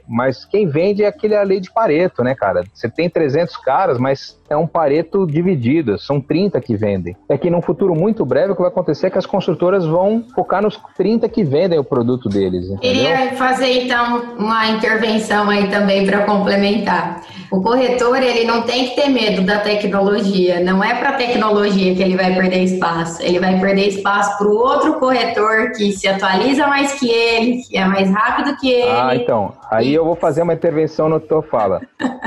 Quem 0.46 0.68
vende 0.68 1.04
é 1.04 1.08
aquele 1.08 1.36
a 1.36 1.44
lei 1.44 1.60
de 1.60 1.72
Pareto, 1.72 2.24
né, 2.24 2.36
cara? 2.36 2.64
Você 2.74 2.90
tem 2.90 3.10
300 3.10 3.56
caras, 3.58 3.98
mas 3.98 4.40
é 4.50 4.58
um 4.58 4.68
Pareto 4.68 5.26
dividido, 5.26 5.98
são 5.98 6.20
30 6.22 6.60
que 6.62 6.76
vendem. 6.76 7.16
É 7.28 7.38
que 7.38 7.50
num 7.50 7.62
futuro 7.62 7.96
muito 7.96 8.26
breve 8.26 8.52
o 8.52 8.56
que 8.56 8.62
vai 8.62 8.70
acontecer 8.70 9.08
é 9.08 9.10
que 9.10 9.18
as 9.18 9.26
construtoras 9.26 9.86
vão 9.86 10.26
focar 10.36 10.62
nos 10.62 10.80
30 10.96 11.28
que 11.30 11.44
vendem 11.44 11.80
o 11.80 11.84
produto 11.84 12.30
deles. 12.30 12.66
Entendeu? 12.66 12.80
Queria 12.80 13.34
fazer 13.34 13.84
então 13.84 14.36
uma 14.38 14.68
intervenção 14.68 15.50
aí 15.50 15.70
também 15.70 16.06
para 16.06 16.24
complementar. 16.26 17.22
O 17.54 17.62
corretor 17.62 18.18
ele 18.18 18.46
não 18.46 18.64
tem 18.64 18.90
que 18.90 18.96
ter 18.96 19.10
medo 19.10 19.44
da 19.44 19.60
tecnologia. 19.60 20.60
Não 20.60 20.84
é 20.84 20.96
para 20.96 21.10
a 21.10 21.14
tecnologia 21.14 21.94
que 21.94 22.02
ele 22.02 22.18
vai 22.18 22.34
perder 22.34 22.64
espaço. 22.64 23.22
Ele 23.22 23.40
vai 23.40 23.60
perder 23.60 23.90
espaço 23.90 24.40
para 24.40 24.48
o 24.48 24.56
outro 24.56 24.96
corretor 24.96 25.70
que 25.74 25.92
se 25.92 26.08
atualiza 26.08 26.66
mais 26.66 27.00
que 27.00 27.08
ele, 27.12 27.62
que 27.62 27.78
é 27.78 27.86
mais 27.86 28.10
rápido 28.10 28.58
que 28.58 28.72
ele. 28.72 28.90
Ah, 28.90 29.16
então. 29.16 29.54
Aí 29.70 29.94
eu 29.94 30.04
vou 30.04 30.16
fazer 30.16 30.42
uma 30.42 30.56
intervenção 30.56 31.08
no 31.08 31.20
que 31.20 31.28
tu 31.28 31.44
fala. 31.44 31.80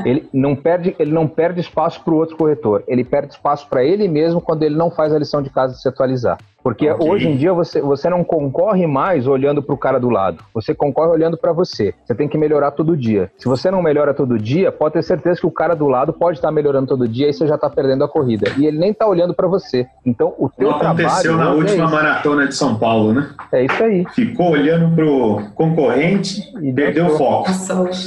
Ele 0.05 0.29
não 0.33 0.55
perde, 0.55 0.95
ele 0.97 1.11
não 1.11 1.27
perde 1.27 1.61
espaço 1.61 2.01
para 2.05 2.15
o 2.15 2.19
outro 2.19 2.37
corretor. 2.37 2.85
Ele 2.87 3.03
perde 3.03 3.33
espaço 3.33 3.67
para 3.69 3.83
ele 3.83 4.07
mesmo 4.07 4.41
quando 4.41 4.63
ele 4.63 4.77
não 4.77 4.93
faz 4.93 5.13
a 5.13 5.19
lição 5.19 5.43
de 5.43 5.51
casa 5.51 5.75
de 5.75 5.83
se 5.83 5.89
atualizar. 5.89 6.39
Porque 6.67 6.91
okay. 6.91 7.09
hoje 7.09 7.29
em 7.29 7.37
dia 7.37 7.53
você, 7.53 7.81
você 7.81 8.11
não 8.11 8.25
concorre 8.25 8.89
mais 8.89 9.29
olhando 9.29 9.63
para 9.63 9.73
o 9.73 9.79
cara 9.79 10.01
do 10.01 10.11
lado. 10.11 10.43
Você 10.53 10.75
concorre 10.75 11.13
olhando 11.13 11.37
para 11.37 11.53
você. 11.53 11.95
Você 12.05 12.13
tem 12.13 12.27
que 12.27 12.37
melhorar 12.37 12.73
todo 12.73 12.97
dia. 12.97 13.31
Se 13.39 13.47
você 13.47 13.71
não 13.71 13.81
melhora 13.81 14.13
todo 14.13 14.37
dia, 14.37 14.73
pode 14.73 14.95
ter 14.95 15.05
certeza 15.05 15.39
que 15.39 15.47
o 15.47 15.51
cara 15.53 15.77
do 15.77 15.87
lado 15.87 16.13
pode 16.13 16.39
estar 16.39 16.49
tá 16.49 16.53
melhorando 16.53 16.89
todo 16.89 17.07
dia 17.07 17.29
e 17.29 17.33
você 17.33 17.47
já 17.47 17.55
está 17.55 17.71
perdendo 17.71 18.03
a 18.03 18.09
corrida. 18.09 18.51
E 18.59 18.67
ele 18.67 18.79
nem 18.79 18.91
está 18.91 19.07
olhando 19.07 19.33
para 19.33 19.47
você. 19.47 19.87
Então 20.05 20.35
o 20.41 20.49
teu 20.49 20.73
não 20.73 20.81
trabalho. 20.81 21.07
aconteceu 21.07 21.37
na 21.37 21.53
última 21.53 21.85
é 21.85 21.89
maratona 21.89 22.49
de 22.49 22.57
São 22.57 22.75
Paulo, 22.75 23.13
né? 23.13 23.31
É 23.53 23.65
isso 23.65 23.85
aí. 23.85 24.05
Ficou 24.13 24.51
olhando 24.51 24.93
pro 24.93 25.43
concorrente 25.55 26.53
e 26.61 26.73
perdeu 26.73 27.07
o 27.07 27.11
foco. 27.11 27.49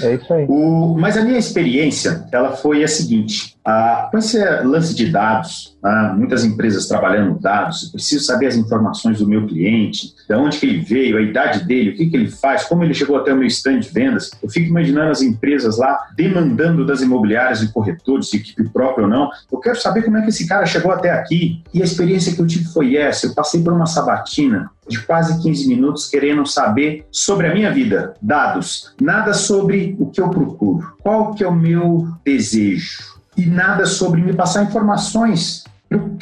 É 0.03 0.15
isso 0.15 0.33
aí. 0.33 0.45
O, 0.49 0.97
mas 0.99 1.15
a 1.15 1.23
minha 1.23 1.39
experiência, 1.39 2.25
ela 2.29 2.51
foi 2.51 2.83
a 2.83 2.89
seguinte. 2.89 3.57
Ah, 3.71 4.07
com 4.09 4.17
esse 4.17 4.43
lance 4.63 4.95
de 4.95 5.11
dados, 5.11 5.77
ah, 5.83 6.15
muitas 6.17 6.43
empresas 6.43 6.87
trabalhando 6.87 7.39
dados, 7.39 7.83
eu 7.83 7.91
preciso 7.91 8.25
saber 8.25 8.47
as 8.47 8.55
informações 8.55 9.19
do 9.19 9.27
meu 9.27 9.45
cliente, 9.45 10.15
de 10.27 10.33
onde 10.33 10.57
que 10.57 10.65
ele 10.65 10.79
veio, 10.79 11.17
a 11.19 11.21
idade 11.21 11.65
dele, 11.65 11.91
o 11.91 11.95
que, 11.95 12.09
que 12.09 12.17
ele 12.17 12.31
faz, 12.31 12.63
como 12.63 12.83
ele 12.83 12.95
chegou 12.95 13.17
até 13.17 13.31
o 13.31 13.37
meu 13.37 13.45
stand 13.45 13.81
de 13.81 13.89
vendas. 13.89 14.31
Eu 14.41 14.49
fico 14.49 14.69
imaginando 14.69 15.11
as 15.11 15.21
empresas 15.21 15.77
lá 15.77 16.07
demandando 16.15 16.83
das 16.83 17.03
imobiliárias 17.03 17.61
e 17.61 17.71
corretores, 17.71 18.33
equipe 18.33 18.67
própria 18.69 19.03
ou 19.03 19.09
não. 19.09 19.29
Eu 19.51 19.59
quero 19.59 19.79
saber 19.79 20.01
como 20.01 20.17
é 20.17 20.23
que 20.23 20.29
esse 20.29 20.47
cara 20.47 20.65
chegou 20.65 20.91
até 20.91 21.11
aqui. 21.11 21.61
E 21.71 21.79
a 21.83 21.85
experiência 21.85 22.33
que 22.33 22.41
eu 22.41 22.47
tive 22.47 22.65
foi 22.65 22.95
essa. 22.95 23.27
Eu 23.27 23.35
passei 23.35 23.61
por 23.61 23.71
uma 23.71 23.85
sabatina 23.85 24.71
de 24.87 24.99
quase 24.99 25.39
15 25.43 25.67
minutos 25.67 26.09
querendo 26.09 26.43
saber 26.43 27.05
sobre 27.11 27.45
a 27.45 27.53
minha 27.53 27.71
vida, 27.71 28.15
dados, 28.19 28.95
nada 28.99 29.35
sobre 29.35 29.95
o 29.99 30.07
que 30.07 30.19
eu 30.19 30.29
procuro, 30.29 30.95
qual 31.03 31.35
que 31.35 31.43
é 31.43 31.47
o 31.47 31.55
meu 31.55 32.07
desejo 32.25 33.18
e 33.39 33.45
nada 33.45 33.85
sobre 33.85 34.21
me 34.21 34.33
passar 34.33 34.63
informações 34.63 35.63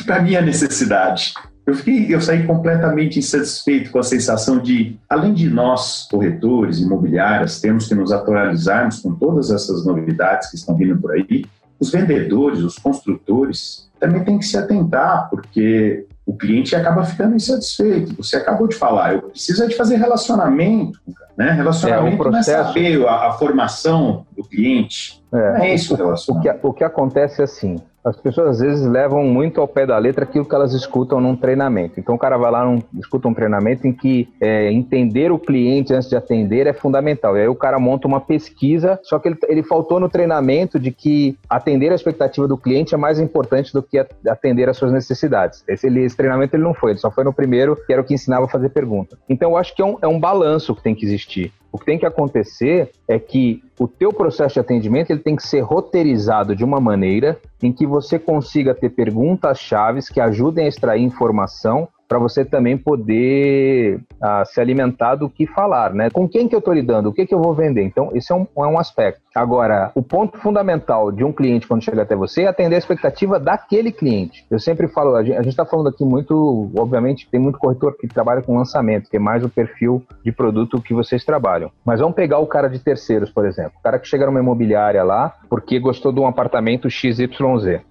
para 0.06 0.22
minha 0.22 0.42
necessidade. 0.42 1.34
Eu, 1.66 1.74
fiquei, 1.74 2.14
eu 2.14 2.22
saí 2.22 2.46
completamente 2.46 3.20
insatisfeito 3.20 3.92
com 3.92 4.00
a 4.00 4.04
sensação 4.04 4.60
de, 4.60 4.98
além 5.10 5.34
de 5.34 5.50
nós, 5.50 6.08
corretores, 6.10 6.80
imobiliárias, 6.80 7.60
temos 7.60 7.88
que 7.88 7.96
nos 7.96 8.12
atualizarmos 8.12 9.00
com 9.00 9.14
todas 9.16 9.52
essas 9.52 9.86
novidades 9.86 10.50
que 10.50 10.56
estão 10.56 10.78
vindo 10.78 10.98
por 10.98 11.12
aí, 11.12 11.44
os 11.80 11.92
vendedores, 11.92 12.60
os 12.60 12.78
construtores, 12.78 13.90
também 14.00 14.24
têm 14.24 14.38
que 14.38 14.46
se 14.46 14.58
atentar, 14.58 15.28
porque 15.30 16.06
o 16.27 16.36
cliente 16.36 16.75
acaba 16.75 17.05
ficando 17.05 17.38
insatisfeito. 17.38 18.13
Você 18.17 18.36
acabou 18.36 18.67
de 18.67 18.75
falar, 18.75 19.13
eu 19.13 19.22
preciso 19.22 19.65
de 19.65 19.75
fazer 19.75 19.96
relacionamento, 19.96 21.00
né? 21.38 21.51
Relacionamento 21.51 22.12
é, 22.12 22.13
um 22.13 22.17
processo... 22.17 22.51
não 22.51 22.60
é 22.60 22.65
saber 22.65 23.07
a, 23.07 23.27
a 23.29 23.34
formação 23.34 24.27
do 24.36 24.43
cliente. 24.43 25.24
É, 25.34 25.38
não 25.38 25.63
é 25.63 25.74
isso 25.74 25.96
o, 25.96 26.34
o 26.34 26.41
que, 26.41 26.50
o 26.62 26.74
que 26.74 26.84
acontece 26.84 27.39
é 27.39 27.46
assim, 27.46 27.77
as 28.08 28.18
pessoas 28.18 28.50
às 28.50 28.60
vezes 28.60 28.86
levam 28.86 29.24
muito 29.24 29.60
ao 29.60 29.68
pé 29.68 29.86
da 29.86 29.98
letra 29.98 30.24
aquilo 30.24 30.46
que 30.46 30.56
elas 30.56 30.74
escutam 30.74 31.20
num 31.20 31.36
treinamento. 31.36 32.00
Então 32.00 32.16
o 32.16 32.18
cara 32.18 32.38
vai 32.38 32.52
lá, 32.52 32.66
num, 32.66 32.82
escuta 32.98 33.28
um 33.28 33.34
treinamento 33.34 33.88
em 33.88 33.94
que 33.94 34.30
é, 34.40 34.72
entender 34.72 35.32
o 35.32 35.40
cliente 35.40 35.94
antes 35.94 36.10
de 36.10 36.16
atender 36.16 36.68
é 36.68 36.74
fundamental. 36.74 37.38
E 37.38 37.42
aí 37.42 37.48
o 37.48 37.56
cara 37.56 37.80
monta 37.80 38.08
uma 38.08 38.22
pesquisa, 38.22 39.00
só 39.04 39.20
que 39.20 39.30
ele, 39.30 39.38
ele 39.48 39.64
faltou 39.64 40.00
no 40.00 40.10
treinamento 40.10 40.80
de 40.80 40.92
que 40.92 41.38
atender 41.50 41.92
a 41.92 41.96
expectativa 41.96 42.48
do 42.48 42.58
cliente 42.58 42.94
é 42.94 42.98
mais 42.98 43.20
importante 43.20 43.74
do 43.74 43.84
que 43.84 43.98
atender 44.28 44.70
às 44.70 44.78
suas 44.78 44.92
necessidades. 44.92 45.64
Esse, 45.68 45.88
ele, 45.88 46.04
esse 46.04 46.16
treinamento 46.16 46.56
ele 46.56 46.64
não 46.64 46.74
foi, 46.74 46.92
ele 46.92 47.00
só 47.00 47.12
foi 47.12 47.24
no 47.24 47.34
primeiro, 47.34 47.76
que 47.76 47.92
era 47.92 48.02
o 48.02 48.06
que 48.06 48.14
ensinava 48.14 48.46
a 48.46 48.50
fazer 48.50 48.70
pergunta. 48.70 49.18
Então 49.28 49.52
eu 49.52 49.58
acho 49.58 49.76
que 49.76 49.82
é 49.82 49.86
um, 49.86 49.98
é 50.02 50.08
um 50.08 50.20
balanço 50.20 50.74
que 50.76 50.82
tem 50.82 50.96
que 50.96 51.06
existir. 51.06 51.52
O 51.72 51.78
que 51.78 51.86
tem 51.86 52.00
que 52.00 52.06
acontecer 52.06 52.92
é 53.08 53.20
que 53.20 53.64
o 53.80 53.88
teu 53.88 54.12
processo 54.14 54.56
de 54.56 54.60
atendimento 54.60 55.12
ele 55.12 55.20
tem 55.20 55.36
que 55.36 55.48
ser 55.48 55.62
roteirizado 55.62 56.56
de 56.56 56.64
uma 56.64 56.80
maneira 56.80 57.40
em 57.62 57.72
que 57.72 57.86
você 57.86 58.18
consiga 58.18 58.74
ter 58.74 58.90
perguntas 58.90 59.60
chaves 59.60 60.10
que 60.10 60.20
ajudem 60.20 60.66
a 60.66 60.70
extrair 60.70 61.04
informação 61.04 61.88
para 62.08 62.20
você 62.20 62.46
também 62.46 62.78
poder 62.78 64.00
ah, 64.22 64.44
se 64.46 64.60
alimentar 64.62 65.16
do 65.16 65.30
que 65.30 65.46
falar, 65.46 65.94
né? 65.94 66.10
Com 66.10 66.28
quem 66.28 66.48
que 66.48 66.56
eu 66.56 66.60
estou 66.60 66.74
lidando? 66.74 67.10
O 67.10 67.14
que 67.14 67.26
que 67.26 67.34
eu 67.34 67.42
vou 67.42 67.54
vender? 67.54 67.84
Então, 67.84 68.10
esse 68.14 68.32
é 68.32 68.36
um, 68.36 68.48
é 68.58 68.68
um 68.68 68.80
aspecto. 68.80 69.22
Agora, 69.36 69.92
o 69.94 70.02
ponto 70.02 70.38
fundamental 70.40 71.12
de 71.12 71.24
um 71.24 71.32
cliente 71.32 71.68
quando 71.68 71.84
chega 71.84 72.02
até 72.02 72.16
você 72.16 72.44
é 72.44 72.48
atender 72.48 72.76
a 72.76 72.80
expectativa 72.80 73.40
daquele 73.40 73.92
cliente. 73.92 74.44
Eu 74.50 74.58
sempre 74.58 74.88
falo, 74.88 75.16
a 75.16 75.24
gente 75.24 75.50
está 75.50 75.64
falando 75.64 75.90
aqui 75.90 76.04
muito, 76.04 76.72
obviamente, 76.76 77.28
tem 77.30 77.40
muito 77.40 77.60
corretor 77.60 77.96
que 77.98 78.08
trabalha 78.08 78.42
com 78.42 78.58
lançamento, 78.58 79.10
que 79.10 79.18
é 79.18 79.20
mais 79.20 79.44
o 79.44 79.50
perfil 79.50 80.04
de 80.24 80.32
produto 80.32 80.82
que 80.82 80.94
vocês 80.94 81.24
trabalham. 81.24 81.72
Mas 81.86 82.00
vamos 82.00 82.16
pegar 82.16 82.40
o 82.40 82.48
cara 82.48 82.68
de 82.68 82.80
terceiros, 82.80 83.30
por 83.30 83.46
exemplo. 83.46 83.74
O 83.80 83.84
cara 83.84 84.00
que 84.00 84.08
chega 84.08 84.26
numa 84.26 84.40
imobiliária 84.40 85.04
lá 85.04 85.36
porque 85.50 85.80
gostou 85.80 86.12
de 86.12 86.20
um 86.20 86.26
apartamento 86.26 86.90
XYZ. 86.90 87.30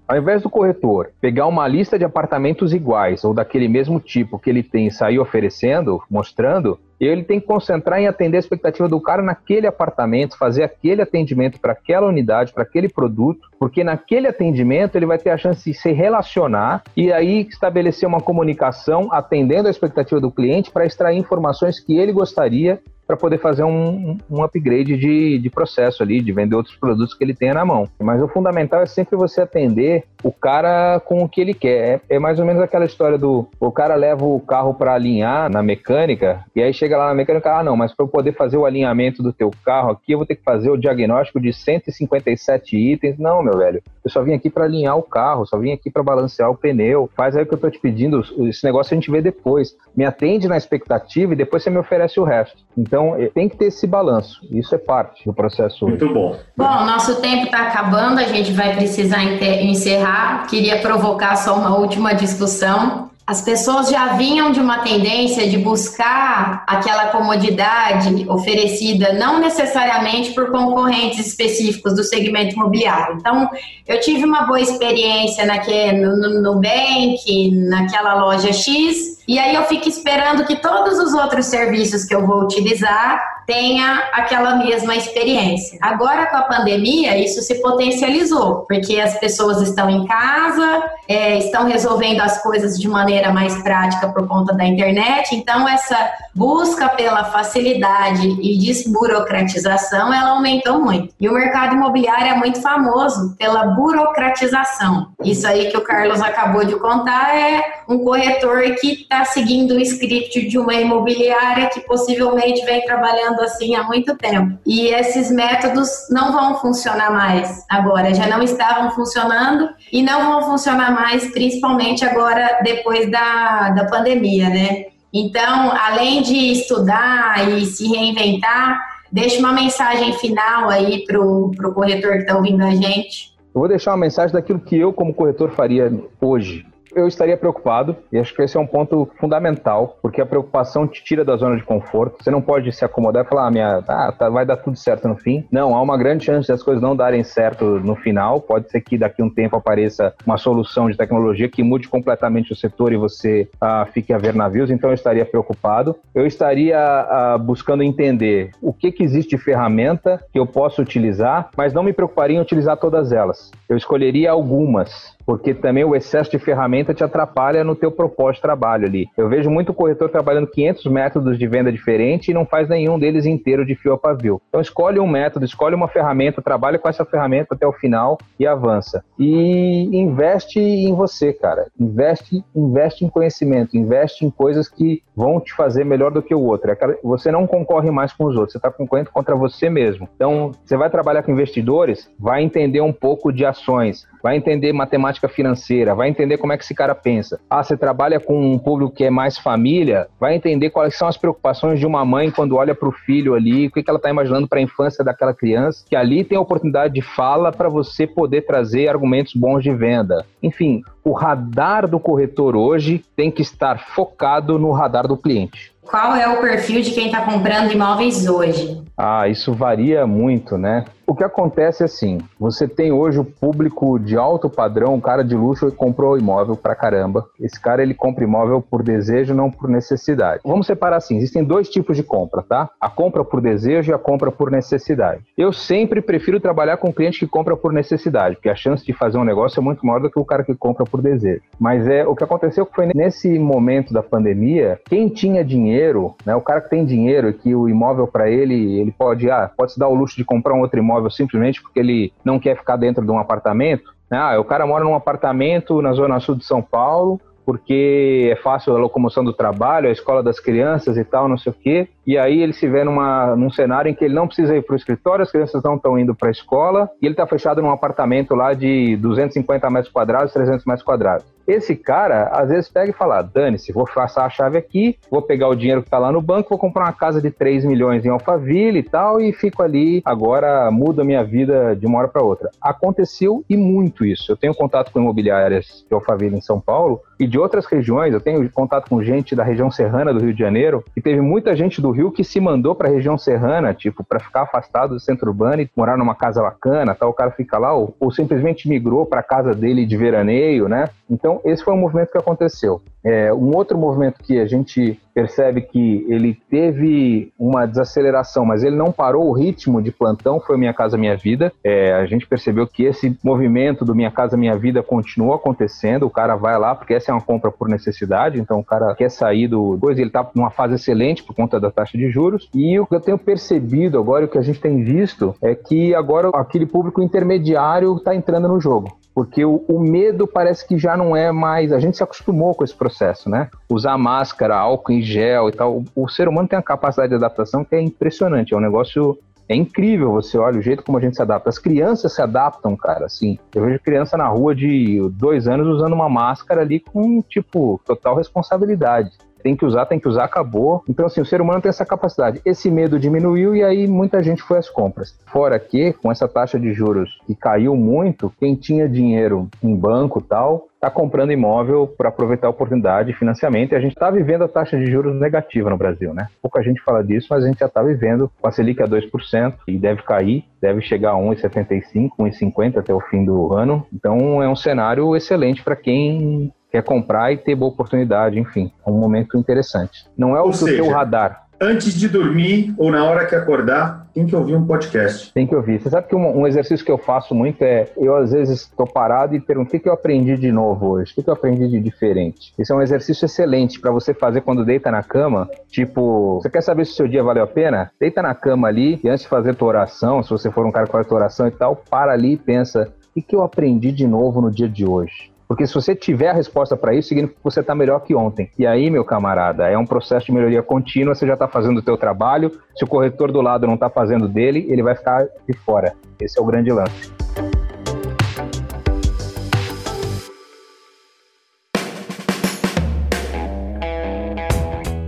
Ao 0.09 0.17
invés 0.17 0.43
do 0.43 0.51
corretor 0.51 1.11
pegar 1.21 1.47
uma 1.47 1.67
lista 1.69 1.99
de 1.99 2.05
apartamentos 2.05 2.73
iguais 2.73 3.25
ou 3.25 3.33
daquele 3.33 3.69
mesmo 3.69 4.01
tipo 4.07 4.39
que 4.39 4.49
ele 4.49 4.63
tem 4.63 4.89
sair 4.89 5.19
oferecendo, 5.19 6.03
mostrando, 6.11 6.79
ele 6.99 7.25
tem 7.25 7.39
que 7.39 7.47
concentrar 7.47 8.01
em 8.01 8.07
atender 8.07 8.39
a 8.39 8.41
expectativa 8.41 8.89
do 8.89 9.01
cara 9.01 9.23
naquele 9.23 9.67
apartamento, 9.67 10.39
fazer 10.39 10.63
aquele 10.63 11.03
atendimento 11.03 11.61
para 11.61 11.73
aquela 11.73 12.07
unidade, 12.07 12.53
para 12.53 12.63
aquele 12.63 12.89
produto, 12.89 13.49
porque 13.59 13.85
naquele 13.85 14.27
atendimento 14.27 14.97
ele 14.97 15.05
vai 15.05 15.19
ter 15.19 15.31
a 15.31 15.37
chance 15.37 15.71
de 15.71 15.77
se 15.77 15.93
relacionar 15.93 16.83
e 16.97 17.13
aí 17.13 17.47
estabelecer 17.49 18.09
uma 18.09 18.21
comunicação 18.21 19.09
atendendo 19.13 19.69
a 19.69 19.71
expectativa 19.71 20.21
do 20.21 20.31
cliente 20.31 20.71
para 20.71 20.87
extrair 20.87 21.19
informações 21.19 21.79
que 21.79 21.99
ele 21.99 22.13
gostaria 22.13 22.81
para 23.07 23.17
poder 23.17 23.39
fazer 23.39 23.63
um, 23.65 24.19
um 24.31 24.43
upgrade 24.43 24.97
de, 24.97 25.39
de 25.39 25.51
processo 25.51 26.03
ali, 26.03 26.21
de 26.21 26.33
vender 26.33 26.57
outros 26.57 26.77
produtos 26.77 27.15
que 27.15 27.23
ele 27.23 27.35
tenha 27.35 27.55
na 27.55 27.65
mão. 27.65 27.89
Mas 28.01 28.21
o 28.21 28.29
fundamental 28.29 28.83
é 28.83 28.87
sempre 28.87 29.17
você 29.17 29.41
atender 29.41 30.05
o 30.23 30.33
cara 30.33 31.01
com 31.01 31.23
o 31.23 31.29
que 31.29 31.41
ele 31.41 31.55
quer. 31.55 32.01
É, 32.09 32.17
é 32.17 32.19
mais 32.19 32.39
ou 32.39 32.45
menos 32.45 32.63
aquela 32.63 32.85
história 32.85 33.17
do 33.17 33.49
o 33.61 33.71
cara 33.71 33.95
leva 33.95 34.25
o 34.25 34.41
carro 34.41 34.75
para 34.75 34.95
alinhar 34.95 35.51
na 35.51 35.63
mecânica 35.63 36.45
e 36.55 36.63
aí 36.63 36.73
chega 36.73 36.97
lá 36.97 37.09
na 37.09 37.15
mecânica, 37.15 37.59
ah 37.59 37.63
não, 37.63 37.77
mas 37.77 37.95
para 37.95 38.05
eu 38.05 38.09
poder 38.09 38.33
fazer 38.33 38.57
o 38.57 38.65
alinhamento 38.65 39.23
do 39.23 39.33
teu 39.33 39.51
carro 39.65 39.91
aqui, 39.91 40.13
eu 40.13 40.19
vou 40.19 40.27
ter 40.27 40.37
que 40.37 40.43
fazer 40.43 40.71
o 40.71 40.77
diagnóstico 40.77 41.41
de 41.41 41.53
157 41.53 42.77
itens. 42.77 43.19
Não, 43.19 43.43
meu 43.43 43.57
velho, 43.59 43.83
eu 44.05 44.11
só 44.11 44.23
vim 44.23 44.35
aqui 44.35 44.51
para 44.51 44.65
alinhar 44.65 44.97
o 44.97 45.03
carro, 45.03 45.47
só 45.47 45.59
vim 45.59 45.73
aqui 45.73 45.91
para 45.91 46.03
balancear 46.03 46.51
o 46.51 46.57
pneu. 46.57 47.11
Faz 47.15 47.37
aí 47.37 47.45
o 47.45 47.47
que 47.47 47.55
eu 47.55 47.59
tô 47.59 47.71
te 47.71 47.79
pedindo, 47.79 48.21
esse 48.49 48.65
negócio 48.65 48.95
a 48.95 48.97
gente 48.97 49.11
vê 49.11 49.21
depois. 49.21 49.77
Me 49.97 50.05
atende 50.05 50.49
na 50.49 50.57
expectativa 50.57 51.33
e 51.33 51.37
depois 51.37 51.63
você 51.63 51.71
me 51.71 51.79
oferece 51.79 52.19
o 52.19 52.25
resto. 52.25 52.57
Então, 52.77 52.96
é, 53.17 53.29
tem 53.29 53.49
que 53.49 53.57
ter 53.57 53.67
esse 53.67 53.87
balanço. 53.87 54.41
Isso 54.51 54.75
é 54.75 54.79
parte 54.79 55.25
do 55.25 55.35
processo. 55.35 55.87
Muito 55.87 56.13
bom. 56.13 56.37
Bom, 56.57 56.85
nosso 56.85 57.17
tempo 57.21 57.47
está 57.47 57.69
acabando, 57.69 58.21
a 58.21 58.25
gente 58.25 58.53
vai 58.53 58.75
precisar 58.75 59.23
encerrar. 59.25 60.47
Queria 60.47 60.81
provocar 60.81 61.37
só 61.37 61.55
uma 61.57 61.77
última 61.77 62.15
discussão. 62.15 63.11
As 63.27 63.43
pessoas 63.43 63.89
já 63.91 64.13
vinham 64.13 64.53
de 64.53 64.61
uma 64.61 64.79
tendência 64.79 65.49
de 65.49 65.59
buscar 65.59 66.63
aquela 66.65 67.09
comodidade 67.09 68.25
oferecida 68.29 69.15
não 69.15 69.41
necessariamente 69.41 70.33
por 70.33 70.53
concorrentes 70.53 71.27
específicos 71.27 71.97
do 71.97 72.05
segmento 72.05 72.55
imobiliário. 72.55 73.17
Então, 73.17 73.51
eu 73.85 73.99
tive 73.99 74.25
uma 74.25 74.43
boa 74.43 74.61
experiência 74.61 75.45
naquele, 75.45 75.99
no, 75.99 76.17
no 76.17 76.41
Nubank, 76.41 77.51
naquela 77.69 78.15
loja 78.15 78.53
X, 78.53 79.16
e 79.27 79.39
aí 79.39 79.55
eu 79.55 79.65
fico 79.65 79.89
esperando 79.89 80.45
que 80.45 80.57
todos 80.57 80.99
os 80.99 81.15
outros 81.15 81.47
serviços 81.47 82.05
que 82.05 82.15
eu 82.15 82.27
vou 82.27 82.43
utilizar 82.43 83.37
tenha 83.47 84.03
aquela 84.13 84.57
mesma 84.57 84.97
experiência. 84.97 85.79
Agora 85.81 86.27
com 86.27 86.37
a 86.37 86.43
pandemia 86.43 87.17
isso 87.17 87.41
se 87.43 87.63
potencializou, 87.63 88.67
porque 88.69 89.01
as 89.01 89.19
pessoas 89.19 89.63
estão 89.63 89.89
em 89.89 90.05
casa, 90.05 90.85
é, 91.09 91.39
estão 91.39 91.65
resolvendo 91.67 92.21
as 92.21 92.43
coisas 92.43 92.79
de 92.79 92.89
maneira 92.89 93.33
mais 93.33 93.57
prática 93.63 94.09
por 94.09 94.27
conta 94.27 94.53
da 94.53 94.67
internet. 94.67 95.35
Então 95.35 95.69
essa 95.69 95.97
busca 96.35 96.89
pela 96.89 97.25
facilidade 97.25 98.27
e 98.41 98.59
desburocratização 98.59 100.13
ela 100.13 100.31
aumentou 100.31 100.81
muito. 100.81 101.15
E 101.21 101.29
o 101.29 101.35
mercado 101.35 101.77
imobiliário 101.77 102.27
é 102.27 102.35
muito 102.35 102.61
famoso 102.61 103.37
pela 103.39 103.65
burocratização. 103.69 105.09
Isso 105.25 105.47
aí 105.47 105.71
que 105.71 105.77
o 105.77 105.83
Carlos 105.83 106.21
acabou 106.21 106.65
de 106.65 106.77
contar 106.77 107.37
é 107.37 107.76
um 107.89 107.99
corretor 107.99 108.63
que 108.81 108.93
está 108.93 109.25
seguindo 109.25 109.75
o 109.75 109.81
script 109.81 110.49
de 110.49 110.59
uma 110.59 110.75
imobiliária 110.75 111.69
que 111.69 111.81
possivelmente 111.81 112.65
vem 112.65 112.85
trabalhando 112.85 113.41
assim 113.41 113.75
há 113.75 113.85
muito 113.85 114.17
tempo. 114.17 114.59
E 114.67 114.89
esses 114.89 115.31
métodos 115.31 115.89
não 116.11 116.33
vão 116.33 116.59
funcionar 116.59 117.13
mais 117.13 117.65
agora, 117.69 118.15
já 118.15 118.27
não 118.27 118.43
estavam 118.43 118.91
funcionando 118.91 119.69
e 119.93 120.03
não 120.03 120.33
vão 120.33 120.51
funcionar 120.51 120.93
mais, 120.93 121.31
principalmente 121.33 122.05
agora 122.05 122.61
depois 122.63 123.11
da, 123.11 123.71
da 123.71 123.85
pandemia, 123.87 124.49
né? 124.49 124.87
Então, 125.13 125.73
além 125.73 126.23
de 126.23 126.53
estudar 126.53 127.49
e 127.49 127.65
se 127.65 127.87
reinventar, 127.87 128.79
deixe 129.11 129.39
uma 129.39 129.53
mensagem 129.53 130.13
final 130.15 130.69
aí 130.69 131.05
para 131.07 131.21
o 131.21 131.73
corretor 131.75 132.13
que 132.13 132.19
está 132.19 132.37
ouvindo 132.37 132.63
a 132.63 132.71
gente. 132.71 133.35
Eu 133.55 133.61
vou 133.61 133.69
deixar 133.69 133.93
uma 133.93 133.97
mensagem 133.99 134.35
daquilo 134.35 134.61
que 134.61 134.77
eu, 134.77 134.93
como 134.93 135.15
corretor, 135.15 135.51
faria 135.53 135.91
hoje 136.21 136.67
eu 136.97 137.07
estaria 137.07 137.37
preocupado, 137.37 137.95
e 138.11 138.19
acho 138.19 138.35
que 138.35 138.43
esse 138.43 138.57
é 138.57 138.61
um 138.61 138.67
ponto 138.67 139.09
fundamental, 139.21 139.99
porque 140.01 140.21
a 140.21 140.27
preocupação 140.27 140.89
te 140.89 141.05
tira 141.05 141.25
da 141.25 141.37
zona 141.37 141.57
de 141.57 141.63
conforto. 141.63 142.17
Você 142.25 142.31
não 142.31 142.41
pode 142.41 142.73
se 142.73 142.85
acomodar 142.85 143.25
e 143.25 143.29
falar, 143.29 143.47
ah, 143.47 143.51
minha, 143.51 143.85
ah, 143.87 144.13
tá, 144.13 144.31
vai 144.31 144.47
dar 144.47 144.57
tudo 144.57 144.77
certo 144.79 145.07
no 145.07 145.15
fim. 145.15 145.47
Não, 145.53 145.77
há 145.77 145.83
uma 145.83 145.99
grande 145.99 146.25
chance 146.25 146.49
das 146.49 146.63
coisas 146.63 146.83
não 146.83 146.97
darem 146.97 147.23
certo 147.23 147.65
no 147.81 147.95
final. 147.95 148.41
Pode 148.41 148.71
ser 148.71 148.81
que 148.81 148.97
daqui 148.97 149.21
a 149.21 149.25
um 149.27 149.31
tempo 149.31 149.57
apareça 149.57 150.15
uma 150.27 150.39
solução 150.39 150.91
de 150.91 150.97
tecnologia 150.97 151.49
que 151.49 151.63
mude 151.63 151.87
completamente 151.87 152.53
o 152.53 152.57
setor 152.57 152.93
e 152.93 152.97
você 152.97 153.47
ah, 153.61 153.87
fique 153.93 154.13
a 154.13 154.19
ver 154.19 154.35
navios, 154.35 154.71
então 154.71 154.89
eu 154.89 154.95
estaria 154.95 155.27
preocupado. 155.27 155.97
Eu 156.15 156.27
estaria 156.27 156.79
ah, 156.79 157.39
buscando 157.39 157.83
entender 157.83 158.53
o 158.63 158.73
que, 158.73 158.91
que 158.91 159.03
existe 159.03 159.37
de 159.37 159.43
ferramenta 159.43 160.25
que 160.33 160.39
eu 160.39 160.47
posso 160.47 160.81
utilizar, 160.81 161.51
mas 161.57 161.75
não 161.75 161.83
me 161.83 161.93
preocuparia 161.93 162.39
em 162.39 162.41
utilizar 162.41 162.79
todas 162.79 163.13
elas. 163.13 163.51
Eu 163.69 163.77
escolheria 163.77 164.31
algumas 164.31 165.16
porque 165.27 165.53
também 165.53 165.85
o 165.85 165.97
excesso 165.97 166.31
de 166.31 166.39
ferramenta 166.39 166.95
te 166.95 167.03
atrapalha 167.03 167.65
no 167.65 167.75
teu 167.75 167.91
propósito 167.91 168.37
de 168.37 168.43
trabalho 168.43 168.87
ali. 168.87 169.09
Eu 169.17 169.29
vejo 169.29 169.51
muito 169.51 169.75
corretor 169.75 170.09
trabalhando 170.09 170.47
500 170.47 170.87
métodos 170.87 171.39
de 171.39 171.47
venda 171.47 171.73
diferentes 171.73 172.29
e 172.29 172.35
não 172.35 172.47
faz 172.47 172.69
nenhum 172.69 172.99
deles 172.99 173.27
inteiro 173.27 173.67
de 173.67 173.75
fio 173.75 173.93
a 173.93 173.99
pavio. 173.99 174.41
Então 174.49 174.61
escolhe 174.61 175.01
um 175.01 175.07
método, 175.07 175.45
escolhe 175.45 175.75
uma 175.75 175.89
ferramenta, 175.89 176.41
trabalha 176.41 176.79
com 176.79 176.89
essa 176.89 177.05
ferramenta 177.05 177.55
até 177.55 177.67
o 177.67 177.73
final 177.73 178.19
e 178.39 178.47
avança. 178.47 179.05
E 179.19 179.99
investe 179.99 180.61
em 180.61 180.95
você, 180.95 181.33
cara. 181.33 181.67
Investe, 181.79 182.45
investe 182.55 183.05
em 183.05 183.09
conhecimento, 183.09 183.77
investe 183.77 184.25
em 184.25 184.31
coisas 184.31 184.69
que 184.69 185.03
vão 185.17 185.41
te 185.41 185.55
fazer 185.55 185.85
melhor 185.85 186.13
do 186.13 186.23
que 186.23 186.35
o 186.35 186.41
outro. 186.41 186.71
É 186.71 186.77
você 187.03 187.33
não 187.33 187.47
concorre 187.47 187.91
mais 187.91 188.13
com 188.13 188.25
os 188.25 188.37
outros, 188.37 188.53
você 188.53 188.59
está 188.59 188.71
concorrendo 188.71 189.11
contra 189.11 189.35
você 189.35 189.69
mesmo. 189.71 190.09
Então, 190.15 190.53
você 190.65 190.77
vai 190.77 190.91
trabalhar 190.91 191.23
com 191.23 191.33
investidores, 191.33 192.11
vai 192.19 192.43
entender 192.43 192.81
um 192.81 192.93
pouco 192.93 193.33
de 193.33 193.45
ações, 193.45 194.07
vai 194.23 194.37
entender 194.37 194.73
matemática 194.73 195.16
financeira, 195.29 195.95
vai 195.95 196.09
entender 196.09 196.39
como 196.39 196.53
é 196.53 196.57
que 196.59 196.65
esse 196.65 196.75
cara 196.75 196.95
pensa. 196.95 197.41
Ah, 197.49 197.63
você 197.63 197.77
trabalha 197.77 198.21
com 198.21 198.53
um 198.53 198.59
público 198.59 198.95
que 198.95 199.05
é 199.05 199.11
mais 199.11 199.39
família, 199.39 200.09
vai 200.21 200.35
entender 200.35 200.71
quais 200.71 200.97
são 200.97 201.09
as 201.09 201.17
preocupações 201.17 201.81
de 201.81 201.87
uma 201.87 202.05
mãe 202.05 202.31
quando 202.31 202.57
olha 202.57 202.75
para 202.75 202.89
o 202.89 202.93
filho 202.93 203.35
ali, 203.35 203.67
o 203.67 203.71
que, 203.71 203.83
que 203.83 203.91
ela 203.91 203.99
está 203.99 204.11
imaginando 204.11 204.49
para 204.49 204.59
a 204.59 204.63
infância 204.63 205.05
daquela 205.05 205.35
criança, 205.35 205.85
que 205.89 205.97
ali 205.97 206.25
tem 206.25 206.37
a 206.37 206.41
oportunidade 206.41 206.95
de 206.95 207.03
fala 207.03 207.53
para 207.53 207.69
você 207.69 208.07
poder 208.07 208.43
trazer 208.43 208.89
argumentos 208.89 209.35
bons 209.35 209.63
de 209.63 209.73
venda. 209.73 210.25
Enfim, 210.43 210.83
o 211.07 211.13
radar 211.13 211.87
do 211.87 212.01
corretor 212.01 212.57
hoje 212.57 213.01
tem 213.15 213.31
que 213.31 213.41
estar 213.41 213.79
focado 213.95 214.59
no 214.59 214.73
radar 214.73 215.07
do 215.07 215.17
cliente. 215.17 215.73
Qual 215.87 216.17
é 216.17 216.29
o 216.29 216.41
perfil 216.41 216.83
de 216.83 216.91
quem 216.91 217.07
está 217.07 217.23
comprando 217.23 217.71
imóveis 217.71 218.29
hoje? 218.29 218.83
Ah, 218.97 219.29
isso 219.29 219.55
varia 219.55 220.05
muito, 220.05 220.59
né? 220.59 220.85
O 221.07 221.15
que 221.15 221.23
acontece 221.23 221.85
é 221.85 221.87
assim, 221.87 222.19
você 222.41 222.67
tem 222.67 222.91
hoje 222.91 223.21
o 223.21 223.25
público 223.25 223.97
de 223.97 224.17
alto 224.17 224.51
padrão, 224.51 224.95
um 224.95 225.01
cara 225.01 225.23
de 225.23 225.37
luxo 225.37 225.71
que 225.71 225.77
comprou 225.77 226.19
imóvel 226.19 226.57
pra 226.57 226.75
caramba. 226.75 227.25
Esse 227.41 227.61
cara 227.61 227.81
ele 227.81 227.95
compra 227.95 228.25
imóvel 228.25 228.61
por 228.61 228.83
desejo, 228.83 229.33
não 229.33 229.49
por 229.49 229.69
necessidade. 229.69 230.41
Vamos 230.45 230.67
separar 230.67 230.97
assim, 230.97 231.17
existem 231.17 231.45
dois 231.45 231.69
tipos 231.69 231.97
de 231.97 232.03
compra, 232.03 232.43
tá? 232.43 232.69
A 232.81 232.91
compra 232.91 233.25
por 233.25 233.41
desejo 233.41 233.93
e 233.93 233.95
a 233.95 233.99
compra 233.99 234.33
por 234.33 234.51
necessidade. 234.51 235.23
Eu 235.39 235.53
sempre 235.53 236.01
prefiro 236.01 236.41
trabalhar 236.41 236.79
com 236.79 236.93
cliente 236.93 237.21
que 237.21 237.27
compra 237.29 237.57
por 237.57 237.73
necessidade, 237.73 238.35
porque 238.35 238.51
a 238.51 238.57
chance 238.57 238.85
de 238.85 238.93
fazer 238.93 239.19
um 239.19 239.25
negócio 239.25 239.61
é 239.61 239.63
muito 239.63 239.87
maior 239.87 240.01
do 240.01 240.11
que 240.11 240.19
o 240.19 240.25
cara 240.25 240.43
que 240.43 240.57
compra 240.57 240.85
por 240.85 240.96
desejo. 241.03 241.43
Mas 241.59 241.87
é 241.87 242.07
o 242.07 242.15
que 242.15 242.25
aconteceu 242.25 242.69
foi 242.75 242.91
nesse 242.95 243.39
momento 243.39 243.93
da 243.93 244.03
pandemia, 244.03 244.81
quem 244.85 245.09
tinha 245.09 245.45
dinheiro, 245.45 246.15
né, 246.25 246.35
o 246.35 246.41
cara 246.41 246.61
que 246.61 246.71
tem 246.71 246.85
dinheiro 246.85 247.29
e 247.29 247.33
que 247.33 247.55
o 247.55 247.69
imóvel 247.69 248.07
para 248.07 248.31
ele, 248.31 248.81
ele 248.81 248.93
pode, 248.93 249.31
ah, 249.31 249.51
pode 249.57 249.73
se 249.73 249.79
dar 249.79 249.89
o 249.89 249.95
luxo 249.95 250.17
de 250.17 250.25
comprar 250.25 250.55
um 250.55 250.61
outro 250.61 250.79
imóvel 250.79 251.11
simplesmente 251.11 251.63
porque 251.63 251.81
ele 251.81 252.13
não 252.25 252.39
quer 252.39 252.57
ficar 252.57 252.77
dentro 252.77 253.05
de 253.05 253.11
um 253.11 253.19
apartamento. 253.19 253.95
Ah, 254.11 254.39
o 254.39 254.45
cara 254.45 254.67
mora 254.67 254.85
num 254.85 254.95
apartamento 254.95 255.83
na 255.83 255.93
zona 255.93 256.21
sul 256.21 256.37
de 256.37 256.45
São 256.45 256.63
Paulo, 256.63 257.21
porque 257.45 258.31
é 258.33 258.37
fácil 258.37 258.75
a 258.75 258.79
locomoção 258.79 259.25
do 259.25 259.33
trabalho, 259.33 259.89
a 259.89 259.93
escola 259.93 260.23
das 260.23 260.41
crianças 260.41 260.97
e 260.97 261.05
tal, 261.05 261.29
não 261.29 261.39
sei 261.39 261.53
o 261.53 261.55
quê. 261.55 261.89
E 262.07 262.17
aí 262.17 262.41
ele 262.41 262.53
se 262.53 262.69
vê 262.69 262.85
numa, 262.85 263.35
num 263.35 263.51
cenário 263.51 263.91
em 263.91 263.95
que 263.95 264.05
ele 264.05 264.15
não 264.15 264.27
precisa 264.27 264.57
ir 264.57 264.63
para 264.63 264.75
o 264.75 264.77
escritório, 264.77 265.23
as 265.23 265.33
crianças 265.33 265.63
não 265.63 265.77
estão 265.77 265.99
indo 265.99 266.15
para 266.15 266.29
a 266.29 266.31
escola, 266.31 266.89
e 267.03 267.07
ele 267.07 267.15
está 267.15 267.27
fechado 267.27 267.61
num 267.61 267.71
apartamento 267.71 268.35
lá 268.35 268.55
de 268.55 268.97
250 268.97 269.69
metros 269.71 269.93
quadrados, 269.93 270.33
300 270.33 270.65
metros 270.65 270.85
quadrados. 270.85 271.37
Esse 271.47 271.77
cara, 271.77 272.25
às 272.33 272.49
vezes, 272.49 272.69
pega 272.69 272.91
e 272.91 272.95
fala: 272.95 273.23
dane-se, 273.23 273.73
vou 273.73 273.85
passar 273.85 274.25
a 274.25 274.31
chave 274.31 274.59
aqui, 274.59 274.99
vou 275.09 275.23
pegar 275.23 275.49
o 275.49 275.55
dinheiro 275.55 275.81
que 275.81 275.87
está 275.87 275.99
lá 275.99 276.11
no 276.11 276.21
banco, 276.21 276.51
vou 276.51 276.59
comprar 276.59 276.85
uma 276.85 276.93
casa 276.93 277.23
de 277.23 277.31
3 277.31 277.65
milhões 277.65 278.05
em 278.05 278.09
Alphaville 278.09 278.81
e 278.81 278.83
tal, 278.83 279.21
e 279.21 279.33
fico 279.33 279.63
ali, 279.63 280.03
agora 280.05 280.69
muda 280.73 281.03
a 281.03 281.05
minha 281.05 281.23
vida 281.23 281.77
de 281.77 281.87
uma 281.87 281.99
hora 281.99 282.09
para 282.09 282.23
outra. 282.23 282.51
Aconteceu 282.61 283.45
e 283.49 283.57
muito 283.57 284.05
isso. 284.05 284.33
Eu 284.33 284.37
tenho 284.37 284.55
contato 284.55 284.91
com 284.91 285.01
imobiliárias 285.01 285.85
de 285.89 285.95
Alphaville 285.95 286.37
em 286.37 286.41
São 286.41 286.61
Paulo 286.61 287.01
e 287.19 287.27
de 287.27 287.39
outras 287.39 287.65
regiões. 287.67 288.13
Eu 288.13 288.21
tenho 288.21 288.51
contato 288.51 288.89
com 288.89 289.03
gente 289.03 289.37
da 289.37 289.45
região 289.45 289.71
serrana 289.71 290.13
do 290.13 290.21
Rio 290.21 290.35
de 290.35 290.41
Janeiro 290.41 290.85
e 290.97 291.01
teve 291.01 291.21
muita 291.21 291.55
gente 291.55 291.81
do 291.81 291.91
Rio 291.97 292.13
que 292.13 292.23
se 292.23 292.39
mandou 292.41 292.75
para 292.75 292.89
a 292.89 292.93
região 292.93 293.17
serrana, 293.17 293.73
tipo, 293.75 294.05
para 294.05 294.21
ficar 294.21 294.43
afastado 294.43 294.95
do 294.95 295.01
centro 295.01 295.31
urbano 295.31 295.63
e 295.63 295.71
morar 295.75 295.97
numa 295.97 296.15
casa 296.15 296.43
bacana, 296.43 296.95
tal. 296.95 297.11
O 297.11 297.15
cara 297.15 297.31
fica 297.31 297.59
lá 297.59 297.73
ou, 297.73 297.95
ou 297.99 298.11
simplesmente 298.13 298.69
migrou 298.69 299.07
para 299.07 299.21
a 299.21 299.25
casa 299.25 299.55
dele 299.55 299.87
de 299.87 299.97
veraneio, 299.97 300.69
né? 300.69 300.89
Então, 301.11 301.41
esse 301.45 301.65
foi 301.65 301.75
um 301.75 301.79
movimento 301.79 302.13
que 302.13 302.19
aconteceu. 302.19 302.83
É, 303.03 303.33
um 303.33 303.57
outro 303.57 303.79
movimento 303.79 304.23
que 304.23 304.39
a 304.39 304.47
gente 304.47 305.01
percebe 305.17 305.63
que 305.63 306.05
ele 306.11 306.39
teve 306.51 307.33
uma 307.39 307.65
desaceleração, 307.65 308.45
mas 308.45 308.63
ele 308.63 308.77
não 308.77 308.93
parou 308.93 309.31
o 309.31 309.33
ritmo 309.33 309.81
de 309.81 309.91
plantão, 309.91 310.39
foi 310.39 310.59
Minha 310.59 310.75
Casa 310.75 310.99
Minha 310.99 311.17
Vida. 311.17 311.51
É, 311.65 311.95
a 311.95 312.05
gente 312.05 312.27
percebeu 312.27 312.67
que 312.67 312.85
esse 312.85 313.19
movimento 313.25 313.83
do 313.83 313.95
Minha 313.95 314.11
Casa 314.11 314.37
Minha 314.37 314.55
Vida 314.59 314.83
continuou 314.83 315.33
acontecendo, 315.33 316.05
o 316.05 316.11
cara 316.11 316.37
vai 316.37 316.59
lá, 316.59 316.75
porque 316.75 316.93
essa 316.93 317.11
é 317.11 317.15
uma 317.15 317.23
compra 317.23 317.51
por 317.51 317.67
necessidade, 317.67 318.39
então 318.39 318.59
o 318.59 318.65
cara 318.65 318.95
quer 318.95 319.11
sair 319.11 319.49
do 319.49 319.79
coisa, 319.81 320.03
ele 320.03 320.11
está 320.11 320.29
numa 320.35 320.51
fase 320.51 320.75
excelente 320.75 321.25
por 321.25 321.35
conta 321.35 321.59
da 321.59 321.71
taxa 321.71 321.97
de 321.97 322.11
juros, 322.11 322.51
e 322.55 322.79
o 322.79 322.87
que 322.87 322.95
eu 322.95 323.01
tenho 323.01 323.17
percebido 323.17 323.99
agora, 323.99 324.27
o 324.27 324.29
que 324.29 324.37
a 324.37 324.43
gente 324.43 324.61
tem 324.61 324.85
visto, 324.85 325.35
é 325.41 325.55
que 325.55 325.95
agora 325.95 326.29
aquele 326.35 326.67
público 326.67 327.01
intermediário 327.01 327.97
está 327.97 328.15
entrando 328.15 328.49
no 328.49 328.61
jogo 328.61 328.95
porque 329.17 329.47
o, 329.47 329.65
o, 329.67 329.81
medo 329.81 330.27
parece 330.27 330.69
que 330.69 330.77
já 330.77 330.95
não 330.95 331.17
é 331.17 331.33
mais. 331.33 331.73
A 331.73 331.81
gente 331.81 331.97
se 331.97 332.03
acostumou 332.03 332.55
com 332.55 332.63
esse 332.63 332.75
processo, 332.75 333.31
né? 333.31 333.49
Usar 333.67 333.97
máscara, 333.97 334.55
álcool 334.59 334.93
em 334.93 335.01
gel 335.01 335.49
e 335.49 335.53
tal. 335.53 335.79
O, 335.79 336.05
o 336.05 336.07
ser 336.07 336.29
humano 336.29 336.47
tem 336.47 336.59
uma 336.59 336.63
capacidade 336.63 337.09
de 337.09 337.15
adaptação 337.15 337.65
que 337.65 337.75
é 337.75 337.81
impressionante. 337.81 338.53
É 338.53 338.57
um 338.59 338.61
negócio. 338.61 339.19
É 339.49 339.55
incrível 339.55 340.13
você 340.13 340.37
olha 340.37 340.59
o 340.59 340.63
jeito 340.63 340.83
como 340.83 340.99
a 340.99 341.01
gente 341.01 341.17
se 341.17 341.23
adapta. 341.23 341.49
As 341.49 341.59
crianças 341.59 342.13
se 342.13 342.21
adaptam, 342.21 342.77
cara. 342.77 343.07
Assim, 343.07 343.39
eu 343.55 343.65
vejo 343.65 343.81
criança 343.81 344.19
na 344.19 344.29
rua 344.29 344.55
de 344.55 345.01
dois 345.13 345.49
anos 345.49 345.67
usando 345.67 345.95
uma 345.95 346.11
máscara 346.11 346.61
ali 346.61 346.79
com, 346.79 347.23
tipo, 347.23 347.81
total 347.87 348.17
responsabilidade 348.17 349.13
tem 349.43 349.57
que 349.57 349.65
usar, 349.65 349.87
tem 349.87 349.99
que 349.99 350.09
usar, 350.09 350.25
acabou. 350.25 350.83
Então, 350.89 351.07
assim, 351.07 351.21
o 351.21 351.27
ser 351.27 351.41
humano 351.41 351.61
tem 351.61 351.69
essa 351.69 351.85
capacidade. 351.85 352.41
Esse 352.45 352.71
medo 352.71 352.99
diminuiu 352.99 353.55
e 353.55 353.63
aí 353.63 353.87
muita 353.87 354.23
gente 354.23 354.43
foi 354.43 354.59
às 354.59 354.69
compras. 354.69 355.19
Fora 355.27 355.59
que, 355.59 355.93
com 355.93 356.11
essa 356.11 356.29
taxa 356.29 356.59
de 356.59 356.73
juros 356.73 357.19
que 357.27 357.35
caiu 357.35 357.77
muito, 357.77 358.33
quem 358.39 358.55
tinha 358.55 358.89
dinheiro 358.89 359.49
em 359.63 359.75
banco 359.75 360.21
tal, 360.21 360.69
está 360.75 360.91
comprando 360.91 361.33
imóvel 361.33 361.87
para 361.87 362.09
aproveitar 362.09 362.47
a 362.47 362.51
oportunidade 362.51 363.13
de 363.13 363.19
financiamento. 363.19 363.73
E 363.73 363.77
a 363.77 363.81
gente 363.81 363.93
está 363.93 364.11
vivendo 364.11 364.45
a 364.45 364.49
taxa 364.49 364.79
de 364.79 364.87
juros 364.87 365.19
negativa 365.19 365.71
no 365.71 365.77
Brasil, 365.77 366.15
né? 366.15 366.29
Pouca 366.41 366.63
gente 366.63 366.83
fala 366.83 367.03
disso, 367.03 367.27
mas 367.31 367.45
a 367.45 367.47
gente 367.47 367.59
já 367.59 367.67
está 367.67 367.83
vivendo 367.83 368.31
com 368.41 368.47
a 368.47 368.53
Selic 368.53 368.83
a 368.83 368.87
2% 368.87 369.55
e 369.67 369.79
deve 369.79 370.03
cair, 370.03 370.45
deve 370.61 370.81
chegar 370.83 371.13
a 371.13 371.17
1,75, 371.17 372.11
1,50 372.19 372.79
até 372.79 372.95
o 372.95 373.01
fim 373.01 373.25
do 373.25 373.53
ano. 373.53 373.87
Então 373.93 374.43
é 374.43 374.49
um 374.49 374.57
cenário 374.57 375.17
excelente 375.17 375.63
para 375.63 375.77
quem 375.77 376.53
quer 376.71 376.83
comprar 376.83 377.33
e 377.33 377.37
ter 377.37 377.55
boa 377.55 377.71
oportunidade, 377.71 378.39
enfim, 378.39 378.71
é 378.87 378.91
um 378.91 378.99
momento 378.99 379.37
interessante. 379.37 380.07
Não 380.17 380.37
é 380.37 380.43
o 380.43 380.53
seu 380.53 380.89
radar. 380.89 381.47
Antes 381.59 381.95
de 381.95 382.07
dormir 382.07 382.75
ou 382.77 382.91
na 382.91 383.03
hora 383.05 383.25
que 383.25 383.35
acordar, 383.35 384.07
tem 384.13 384.27
que 384.27 384.37
ouvir 384.37 384.55
um 384.55 384.67
podcast. 384.67 385.33
Tem 385.33 385.47
que 385.47 385.55
ouvir. 385.55 385.81
Você 385.81 385.89
sabe 385.89 386.07
que 386.07 386.15
um, 386.15 386.41
um 386.41 386.47
exercício 386.47 386.85
que 386.85 386.93
eu 386.93 386.99
faço 386.99 387.35
muito 387.35 387.63
é, 387.63 387.89
eu 387.97 388.15
às 388.15 388.33
vezes 388.33 388.63
estou 388.63 388.87
parado 388.87 389.35
e 389.35 389.41
pergunto 389.41 389.69
o 389.69 389.71
que, 389.71 389.79
que 389.79 389.89
eu 389.89 389.95
aprendi 389.95 390.37
de 390.37 390.53
novo 390.53 390.87
hoje, 390.89 391.13
o 391.13 391.15
que, 391.15 391.23
que 391.23 391.31
eu 391.31 391.35
aprendi 391.35 391.67
de 391.67 391.81
diferente. 391.81 392.53
Esse 392.59 392.73
é 392.73 392.75
um 392.75 392.83
exercício 392.83 393.25
excelente 393.25 393.81
para 393.81 393.91
você 393.91 394.13
fazer 394.13 394.43
quando 394.43 394.67
deita 394.67 394.91
na 394.91 395.03
cama. 395.03 395.49
Tipo, 395.69 396.41
você 396.43 396.51
quer 396.51 396.63
saber 396.63 396.85
se 396.85 396.93
o 396.93 396.95
seu 396.95 397.09
dia 397.09 397.23
valeu 397.23 397.45
a 397.45 397.47
pena? 397.47 397.91
Deita 397.99 398.21
na 398.21 398.35
cama 398.35 398.69
ali 398.69 399.01
e 399.03 399.09
antes 399.09 399.23
de 399.23 399.29
fazer 399.29 399.55
tua 399.55 399.69
oração, 399.69 400.23
se 400.23 400.29
você 400.29 400.51
for 400.51 400.67
um 400.67 400.71
cara 400.71 400.85
que 400.85 400.93
faz 400.93 401.07
tua 401.07 401.17
oração 401.17 401.49
e 401.49 401.51
tal, 401.51 401.77
para 401.89 402.13
ali 402.13 402.35
e 402.35 402.37
pensa 402.37 402.93
o 403.11 403.15
que, 403.15 403.23
que 403.23 403.35
eu 403.35 403.43
aprendi 403.43 403.93
de 403.93 404.07
novo 404.07 404.43
no 404.43 404.51
dia 404.51 404.69
de 404.69 404.85
hoje? 404.85 405.36
Porque 405.49 405.67
se 405.67 405.75
você 405.75 405.95
tiver 405.95 406.29
a 406.29 406.33
resposta 406.33 406.77
para 406.77 406.95
isso, 406.95 407.09
significa 407.09 407.39
que 407.39 407.45
você 407.45 407.61
está 407.61 407.75
melhor 407.75 408.01
que 408.01 408.15
ontem. 408.15 408.51
E 408.59 408.67
aí, 408.67 408.91
meu 408.91 409.05
camarada, 409.05 409.69
é 409.69 409.79
um 409.79 409.87
processo 409.87 410.27
de 410.27 410.33
melhoria 410.33 410.63
contínua, 410.63 411.15
você 411.15 411.27
já 411.27 411.35
está 411.35 411.47
fazendo 411.47 411.79
o 411.79 411.83
teu 411.83 411.97
trabalho, 411.97 412.51
se 412.77 412.85
o 412.85 412.89
corretor 412.89 413.31
do 413.31 413.41
lado 413.41 413.67
não 413.67 413.75
está 413.75 413.89
fazendo 413.89 414.29
dele, 414.29 414.67
ele 414.69 414.83
vai 414.83 414.95
ficar 414.95 415.27
de 415.47 415.53
fora. 415.53 415.95
Esse 416.21 416.39
é 416.39 416.43
o 416.43 416.47
grande 416.47 416.73
lance. 416.73 417.26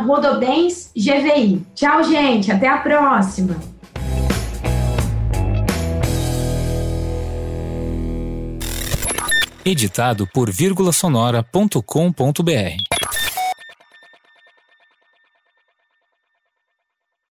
rodobensgvi. 0.07 1.63
Tchau, 1.75 2.03
gente, 2.05 2.51
até 2.51 2.69
a 2.69 2.79
próxima! 2.79 3.78
Editado 9.71 10.27
por 10.27 10.51
vírgulasonora.com.br 10.51 12.98